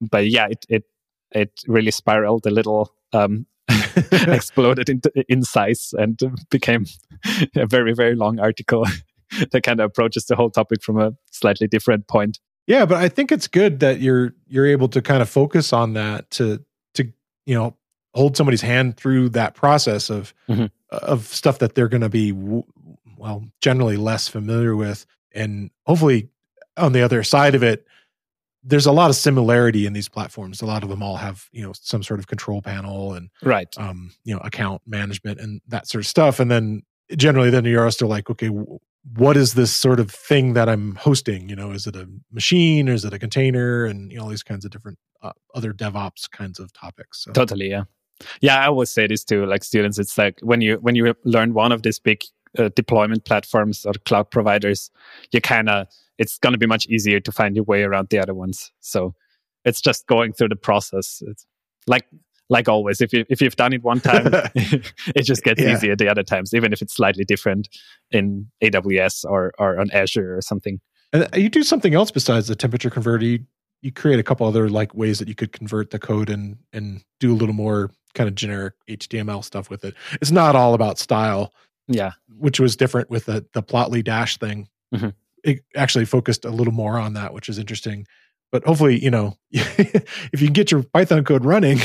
[0.00, 0.84] But yeah, it it
[1.32, 3.46] it really spiraled a little, um,
[4.12, 6.18] exploded into, in size, and
[6.50, 6.86] became
[7.56, 8.86] a very very long article
[9.50, 12.38] that kind of approaches the whole topic from a slightly different point.
[12.66, 15.94] Yeah, but I think it's good that you're you're able to kind of focus on
[15.94, 17.04] that to to
[17.46, 17.76] you know
[18.14, 20.66] hold somebody's hand through that process of mm-hmm.
[20.90, 22.32] of stuff that they're going to be
[23.24, 25.06] well, generally less familiar with.
[25.34, 26.28] And hopefully,
[26.76, 27.86] on the other side of it,
[28.62, 30.60] there's a lot of similarity in these platforms.
[30.60, 33.68] A lot of them all have, you know, some sort of control panel and right,
[33.78, 36.38] um, you know, account management and that sort of stuff.
[36.38, 36.82] And then
[37.16, 38.50] generally, then you're also like, okay,
[39.16, 41.48] what is this sort of thing that I'm hosting?
[41.48, 43.86] You know, is it a machine or is it a container?
[43.86, 47.22] And you know, all these kinds of different uh, other DevOps kinds of topics.
[47.24, 47.32] So.
[47.32, 47.84] Totally, yeah,
[48.42, 48.60] yeah.
[48.60, 49.98] I always say this to like students.
[49.98, 52.22] It's like when you when you learn one of these big
[52.58, 54.90] uh, deployment platforms or cloud providers,
[55.32, 55.86] you kind of
[56.18, 58.70] it's going to be much easier to find your way around the other ones.
[58.80, 59.14] So
[59.64, 61.22] it's just going through the process.
[61.26, 61.46] It's
[61.86, 62.06] like
[62.50, 65.72] like always, if you if you've done it one time, it just gets yeah.
[65.72, 67.68] easier the other times, even if it's slightly different
[68.10, 70.80] in AWS or or on Azure or something.
[71.12, 73.24] And uh, you do something else besides the temperature converter.
[73.24, 73.40] You
[73.82, 77.02] you create a couple other like ways that you could convert the code and and
[77.20, 79.94] do a little more kind of generic HTML stuff with it.
[80.20, 81.52] It's not all about style.
[81.88, 82.12] Yeah.
[82.38, 84.68] Which was different with the the plotly dash thing.
[84.94, 85.14] Mhm.
[85.42, 88.06] It actually focused a little more on that, which is interesting.
[88.52, 91.78] But hopefully, you know, if you can get your Python code running,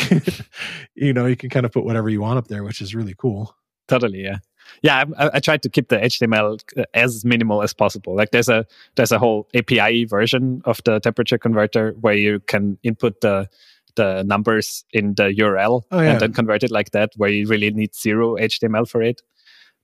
[0.95, 3.15] you know, you can kind of put whatever you want up there, which is really
[3.17, 3.55] cool.
[3.87, 4.37] totally yeah
[4.83, 6.59] yeah I, I- I tried to keep the html
[6.93, 8.59] as minimal as possible like there's a
[8.95, 13.49] there's a whole api version of the temperature converter where you can input the
[13.95, 16.11] the numbers in the url Oh, yeah.
[16.11, 19.23] and then convert it like that where you really need zero html for it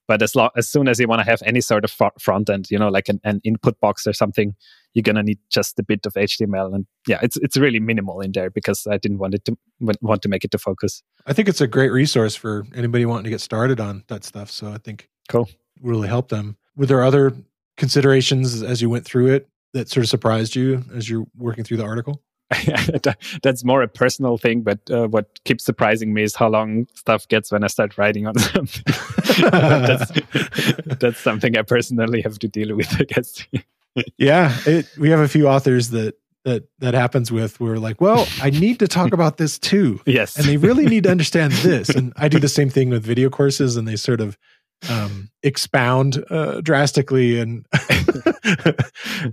[0.08, 2.50] but as long as soon as you want to have any sort of fro- front
[2.50, 4.54] end you know like an, an input box or something
[4.94, 8.32] you're gonna need just a bit of html and yeah it's it's really minimal in
[8.32, 9.58] there because i didn't want it to
[10.02, 13.24] want to make it to focus I think it's a great resource for anybody wanting
[13.24, 14.52] to get started on that stuff.
[14.52, 15.50] So I think Cool.
[15.82, 16.56] really help them.
[16.76, 17.34] Were there other
[17.78, 21.78] considerations as you went through it that sort of surprised you as you're working through
[21.78, 22.22] the article?
[23.04, 26.88] That- that's more a personal thing but uh, what keeps surprising me is how long
[26.94, 28.84] stuff gets when i start writing on something
[29.52, 30.12] that's,
[31.00, 33.46] that's something i personally have to deal with i guess
[34.18, 37.60] Yeah, it, we have a few authors that that that happens with.
[37.62, 41.04] We're like, well, I need to talk about this too, yes and they really need
[41.06, 41.90] to understand this.
[41.90, 44.38] And I do the same thing with video courses, and they sort of
[44.90, 47.40] um, expound uh, drastically.
[47.40, 47.66] And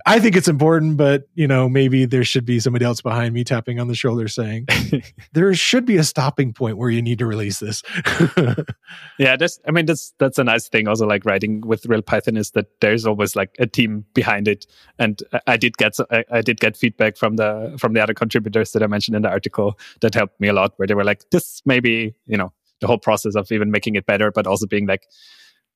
[0.07, 3.45] I think it's important, but you know, maybe there should be somebody else behind me
[3.45, 4.66] tapping on the shoulder saying,
[5.32, 7.82] "There should be a stopping point where you need to release this."
[9.18, 12.36] yeah that's i mean that's that's a nice thing also like writing with real python
[12.36, 14.66] is that there's always like a team behind it
[14.99, 18.72] and I- did get I, I did get feedback from the from the other contributors
[18.72, 21.28] that i mentioned in the article that helped me a lot where they were like
[21.30, 24.86] this maybe you know the whole process of even making it better but also being
[24.86, 25.06] like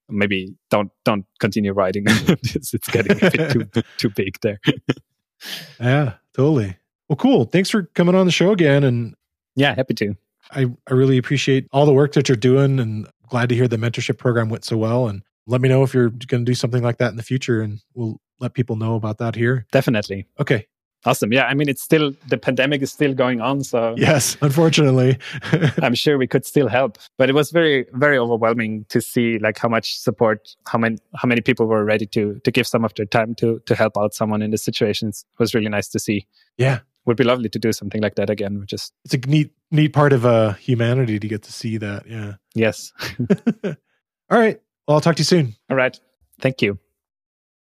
[0.08, 4.60] maybe don't don't continue writing it's, it's getting a bit too too big there
[5.80, 6.76] yeah, totally.
[7.08, 7.44] Well, cool.
[7.44, 9.14] Thanks for coming on the show again, and
[9.54, 10.14] yeah happy to
[10.50, 13.76] I, I really appreciate all the work that you're doing and glad to hear the
[13.76, 15.08] mentorship program went so well.
[15.08, 17.62] And let me know if you're going to do something like that in the future
[17.62, 19.66] and we'll let people know about that here.
[19.72, 20.66] definitely Okay.
[21.06, 25.18] Awesome yeah i mean it's still the pandemic is still going on so Yes, unfortunately.
[25.82, 26.98] I'm sure we could still help.
[27.18, 31.26] But it was very, very overwhelming to see like how much support, how many, how
[31.28, 34.14] many people were ready to to give some of their time to to help out
[34.14, 35.24] someone in the situations.
[35.34, 36.26] It was really nice to see.
[36.58, 36.80] yeah.
[37.06, 38.58] Would be lovely to do something like that again.
[38.60, 42.02] Which is It's a neat, neat part of uh, humanity to get to see that.
[42.06, 42.34] Yeah.
[42.54, 42.92] yes.
[43.64, 44.60] All right.
[44.86, 45.54] Well, I'll talk to you soon.
[45.70, 45.98] All right.
[46.40, 46.78] Thank you.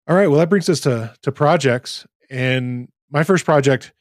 [0.08, 0.28] All right.
[0.28, 2.06] Well, that brings us to to projects.
[2.30, 3.94] And my first project,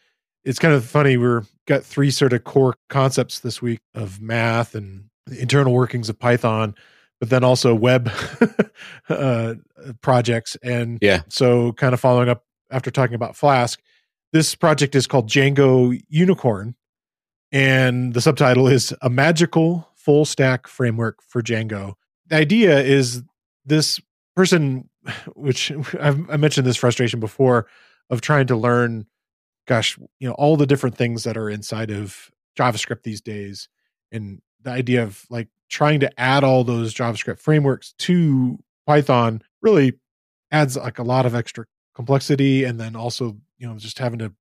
[0.45, 1.17] it's kind of funny.
[1.17, 6.09] We're got three sort of core concepts this week of math and the internal workings
[6.09, 6.75] of Python,
[7.21, 8.11] but then also web
[9.09, 9.55] uh,
[10.01, 10.57] projects.
[10.63, 11.23] And Yeah.
[11.29, 13.81] so, kind of following up after talking about Flask,
[14.33, 16.75] this project is called Django Unicorn,
[17.53, 21.95] and the subtitle is a magical full stack framework for Django.
[22.29, 23.23] The idea is
[23.65, 24.01] this
[24.37, 24.89] person,
[25.35, 27.67] which I've, I mentioned this frustration before,
[28.11, 29.07] of trying to learn,
[29.67, 33.69] gosh, you know, all the different things that are inside of JavaScript these days,
[34.11, 39.95] and the idea of like trying to add all those JavaScript frameworks to Python really
[40.51, 44.33] adds like a lot of extra complexity, and then also you know just having to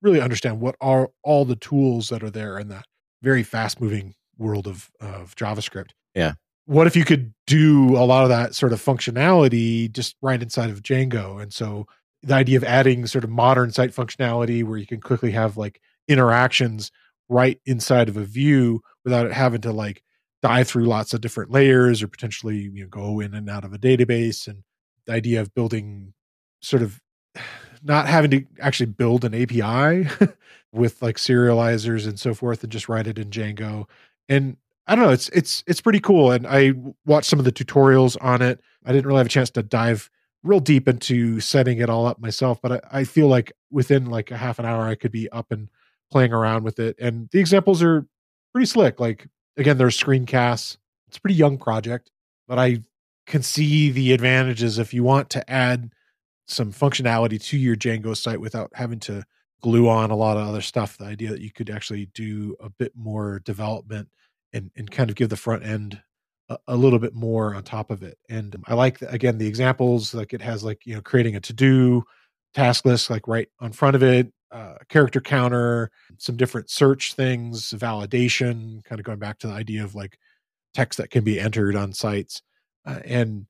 [0.00, 2.86] really understand what are all the tools that are there in that
[3.22, 5.90] very fast moving world of of JavaScript.
[6.14, 6.34] Yeah.
[6.66, 10.70] What if you could do a lot of that sort of functionality just right inside
[10.70, 11.42] of Django?
[11.42, 11.86] And so
[12.22, 15.80] the idea of adding sort of modern site functionality where you can quickly have like
[16.08, 16.90] interactions
[17.28, 20.02] right inside of a view without it having to like
[20.42, 23.72] dive through lots of different layers or potentially you know go in and out of
[23.72, 24.62] a database and
[25.06, 26.12] the idea of building
[26.60, 27.00] sort of
[27.82, 30.08] not having to actually build an API
[30.72, 33.88] with like serializers and so forth and just write it in Django.
[34.28, 34.56] And
[34.86, 36.30] I don't know, it's it's it's pretty cool.
[36.30, 36.72] And I
[37.04, 38.60] watched some of the tutorials on it.
[38.84, 40.10] I didn't really have a chance to dive
[40.42, 44.30] real deep into setting it all up myself, but I, I feel like within like
[44.30, 45.68] a half an hour I could be up and
[46.10, 46.96] playing around with it.
[46.98, 48.06] And the examples are
[48.52, 49.00] pretty slick.
[49.00, 50.76] Like again, there's screencasts.
[51.08, 52.10] It's a pretty young project,
[52.48, 52.82] but I
[53.26, 55.92] can see the advantages if you want to add
[56.46, 59.24] some functionality to your Django site without having to
[59.62, 60.98] glue on a lot of other stuff.
[60.98, 64.08] The idea that you could actually do a bit more development
[64.52, 66.02] and, and kind of give the front end
[66.68, 68.18] a, little bit more on top of it.
[68.28, 71.52] And I like, again, the examples, like it has like, you know, creating a to
[71.52, 72.04] do
[72.54, 77.70] task list, like right on front of it, uh, character counter, some different search things,
[77.70, 80.18] validation, kind of going back to the idea of like
[80.74, 82.42] text that can be entered on sites.
[82.84, 83.46] Uh, and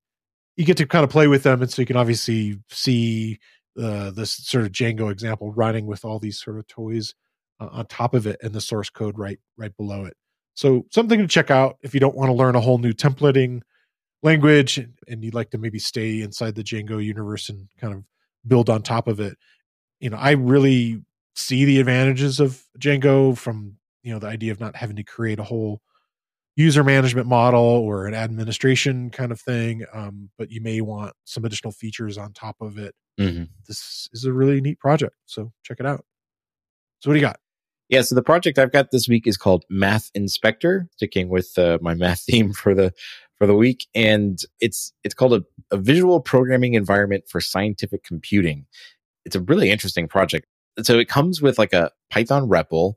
[0.56, 3.38] you get to kind of play with them and so you can obviously see
[3.80, 7.14] uh, this sort of Django example running with all these sort of toys
[7.58, 10.16] uh, on top of it and the source code right right below it.
[10.54, 13.62] So something to check out if you don't want to learn a whole new templating
[14.22, 18.04] language and, you'd like to maybe stay inside the Django universe and kind of
[18.46, 19.36] build on top of it.
[20.00, 21.02] You know, I really
[21.34, 25.38] see the advantages of Django from you know the idea of not having to create
[25.38, 25.80] a whole
[26.56, 31.44] user management model or an administration kind of thing um, but you may want some
[31.44, 33.44] additional features on top of it Mm-hmm.
[33.68, 36.02] this is a really neat project so check it out
[37.00, 37.36] so what do you got
[37.92, 41.76] Yeah, so the project I've got this week is called Math Inspector, sticking with uh,
[41.82, 42.94] my math theme for the
[43.36, 48.64] for the week, and it's it's called a, a visual programming environment for scientific computing.
[49.26, 50.46] It's a really interesting project.
[50.82, 52.94] So it comes with like a Python REPL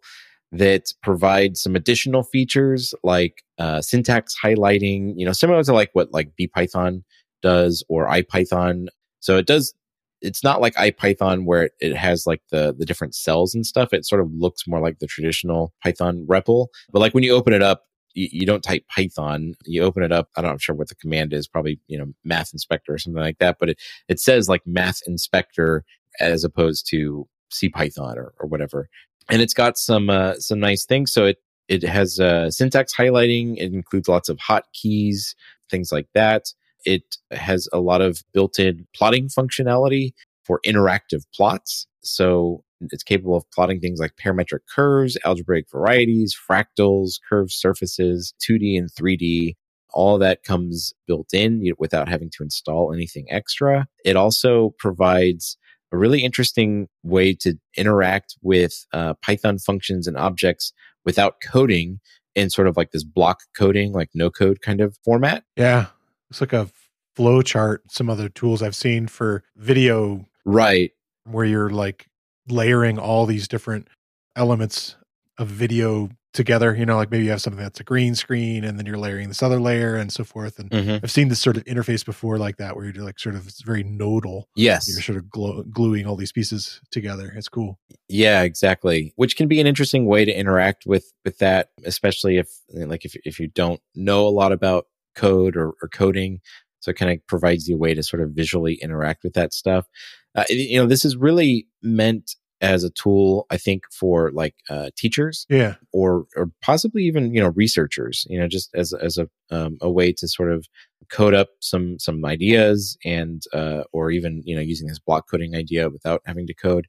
[0.53, 6.13] that provides some additional features like uh, syntax highlighting, you know, similar to like what
[6.13, 7.03] like BPython
[7.41, 8.87] does or IPython.
[9.19, 9.73] So it does
[10.21, 13.93] it's not like IPython where it, has like the the different cells and stuff.
[13.93, 16.67] It sort of looks more like the traditional Python REPL.
[16.91, 19.55] But like when you open it up, you, you don't type Python.
[19.65, 20.29] You open it up.
[20.35, 21.47] I don't, I'm sure what the command is.
[21.47, 23.57] Probably you know Math Inspector or something like that.
[23.59, 25.83] But it it says like Math Inspector
[26.19, 28.89] as opposed to C Python or, or whatever.
[29.29, 31.11] And it's got some uh, some nice things.
[31.11, 31.37] So it
[31.67, 33.57] it has uh, syntax highlighting.
[33.57, 35.35] It includes lots of hotkeys,
[35.69, 36.45] things like that.
[36.85, 40.11] It has a lot of built-in plotting functionality
[40.45, 41.87] for interactive plots.
[42.03, 48.77] So it's capable of plotting things like parametric curves, algebraic varieties, fractals, curved surfaces, 2D
[48.77, 49.55] and 3D.
[49.93, 53.87] All that comes built in without having to install anything extra.
[54.03, 55.57] It also provides
[55.91, 60.73] a really interesting way to interact with uh, Python functions and objects
[61.05, 61.99] without coding
[62.35, 65.43] in sort of like this block coding, like no code kind of format.
[65.55, 65.87] yeah
[66.29, 66.69] it's like a
[67.15, 70.91] flow chart some other tools i've seen for video Right.
[71.25, 72.07] where you're like
[72.47, 73.87] layering all these different
[74.35, 74.95] elements
[75.37, 78.77] of video together you know like maybe you have something that's a green screen and
[78.77, 80.99] then you're layering this other layer and so forth and Mhm.
[81.01, 83.61] i've seen this sort of interface before like that where you're like sort of it's
[83.61, 84.85] very nodal Yes.
[84.89, 89.13] you're sort of glo- gluing all these pieces together it's cool Yeah, exactly.
[89.15, 93.15] Which can be an interesting way to interact with with that, especially if like if
[93.25, 94.85] if you don't know a lot about
[95.15, 96.39] code or, or coding.
[96.79, 99.53] So it kind of provides you a way to sort of visually interact with that
[99.53, 99.87] stuff.
[100.35, 104.89] Uh, you know, this is really meant as a tool, I think, for like uh,
[104.95, 108.25] teachers yeah or or possibly even you know researchers.
[108.29, 110.67] You know, just as as a um, a way to sort of
[111.09, 115.55] code up some some ideas and uh, or even you know using this block coding
[115.55, 116.87] idea without having to code.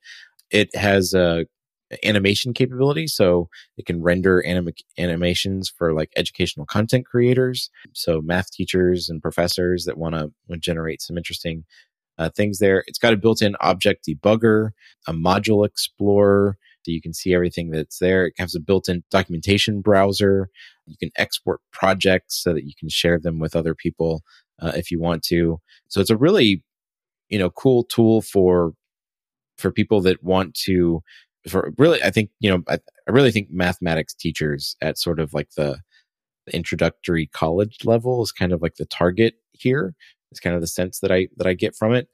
[0.51, 1.47] It has a
[2.03, 4.69] animation capability, so it can render anim-
[4.99, 11.01] animations for like educational content creators, so math teachers and professors that want to generate
[11.01, 11.65] some interesting
[12.19, 12.83] uh, things there.
[12.87, 14.71] It's got a built-in object debugger,
[15.07, 18.27] a module explorer, so you can see everything that's there.
[18.27, 20.49] It has a built-in documentation browser.
[20.87, 24.23] You can export projects so that you can share them with other people
[24.61, 25.61] uh, if you want to.
[25.89, 26.63] So it's a really,
[27.29, 28.73] you know, cool tool for
[29.59, 31.03] for people that want to.
[31.49, 35.33] For really, I think you know, I, I really think mathematics teachers at sort of
[35.33, 35.79] like the,
[36.47, 39.95] the introductory college level is kind of like the target here.
[40.31, 42.09] It's kind of the sense that I that I get from it.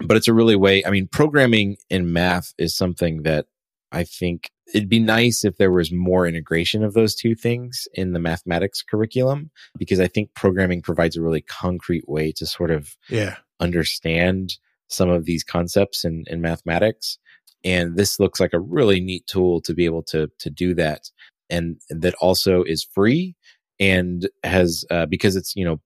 [0.00, 0.84] But it's a really way.
[0.84, 3.46] I mean, programming in math is something that
[3.90, 8.12] I think it'd be nice if there was more integration of those two things in
[8.12, 12.96] the mathematics curriculum because I think programming provides a really concrete way to sort of
[13.08, 14.56] yeah understand
[14.88, 17.18] some of these concepts in, in mathematics.
[17.64, 21.10] And this looks like a really neat tool to be able to to do that,
[21.50, 23.34] and that also is free
[23.80, 25.80] and has uh, because it's you know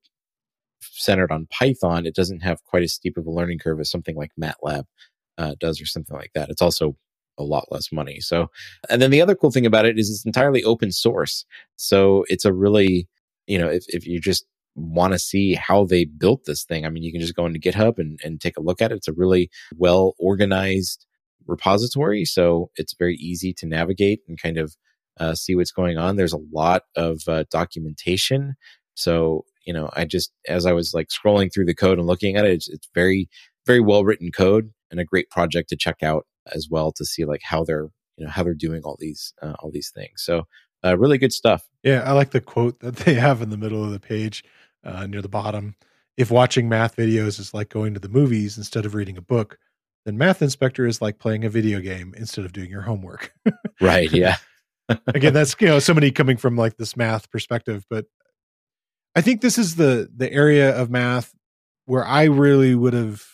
[0.81, 4.17] centered on Python, it doesn't have quite as steep of a learning curve as something
[4.17, 4.85] like MATLAB
[5.39, 6.51] uh, does or something like that.
[6.51, 6.97] It's also
[7.39, 8.21] a lot less money.
[8.21, 8.51] So,
[8.91, 11.45] and then the other cool thing about it is it's entirely open source.
[11.77, 13.09] So it's a really,
[13.47, 14.45] you know, if, if you just
[14.75, 17.61] want to see how they built this thing, I mean, you can just go into
[17.61, 18.97] GitHub and, and take a look at it.
[18.97, 21.07] It's a really well organized
[21.47, 22.25] repository.
[22.25, 24.77] So it's very easy to navigate and kind of
[25.19, 26.17] uh, see what's going on.
[26.17, 28.55] There's a lot of uh, documentation.
[28.95, 32.37] So, you know, I just, as I was like scrolling through the code and looking
[32.37, 33.29] at it, it's, it's very,
[33.67, 37.25] very well written code and a great project to check out as well to see
[37.25, 40.23] like how they're, you know, how they're doing all these, uh, all these things.
[40.23, 40.45] So,
[40.85, 41.69] uh, really good stuff.
[41.83, 44.45] Yeah, I like the quote that they have in the middle of the page
[44.85, 45.77] uh, near the bottom.
[46.17, 49.59] If watching math videos is like going to the movies instead of reading a book,
[50.05, 53.33] then Math Inspector is like playing a video game instead of doing your homework.
[53.81, 54.13] Right.
[54.13, 54.37] Yeah.
[55.09, 58.05] Again, that's you know somebody coming from like this math perspective, but
[59.17, 61.35] I think this is the the area of math
[61.87, 63.25] where I really would have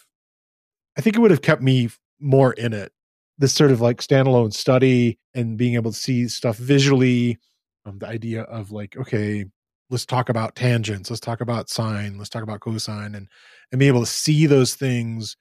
[0.97, 2.93] I think it would have kept me more in it.
[3.37, 7.39] This sort of like standalone study and being able to see stuff visually.
[7.85, 9.45] Um, the idea of like, okay,
[9.91, 13.29] let's talk about tangents, let's talk about sine, let's talk about cosine, and
[13.71, 15.37] and be able to see those things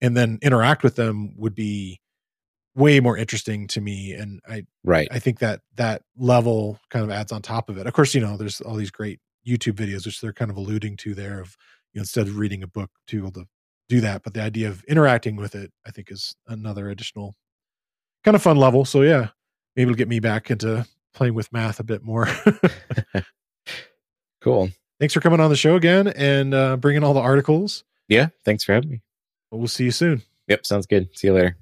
[0.00, 2.00] and then interact with them would be
[2.74, 4.12] way more interesting to me.
[4.12, 5.08] And I Right.
[5.10, 7.86] I think that that level kind of adds on top of it.
[7.86, 10.96] Of course, you know, there's all these great YouTube videos, which they're kind of alluding
[10.98, 11.56] to there of
[11.92, 13.46] you know, instead of reading a book to be able to
[13.88, 14.22] do that.
[14.22, 17.34] But the idea of interacting with it, I think, is another additional
[18.24, 18.84] kind of fun level.
[18.84, 19.28] So yeah,
[19.74, 22.28] maybe it'll get me back into playing with math a bit more.
[24.40, 24.70] Cool.
[24.98, 27.84] Thanks for coming on the show again and uh, bringing all the articles.
[28.08, 28.28] Yeah.
[28.44, 29.02] Thanks for having me.
[29.50, 30.22] We'll see you soon.
[30.48, 30.66] Yep.
[30.66, 31.08] Sounds good.
[31.16, 31.56] See you later.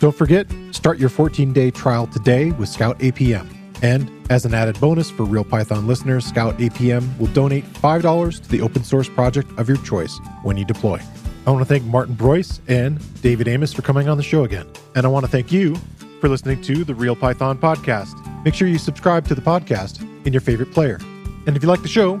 [0.00, 3.46] Don't forget, start your 14 day trial today with Scout APM.
[3.82, 8.48] And as an added bonus for Real Python listeners, Scout APM will donate $5 to
[8.48, 11.00] the open source project of your choice when you deploy.
[11.46, 14.66] I want to thank Martin Breuss and David Amos for coming on the show again.
[14.94, 15.76] And I want to thank you
[16.20, 18.14] for listening to the Real Python podcast.
[18.44, 20.98] Make sure you subscribe to the podcast in your favorite player.
[21.46, 22.20] And if you like the show,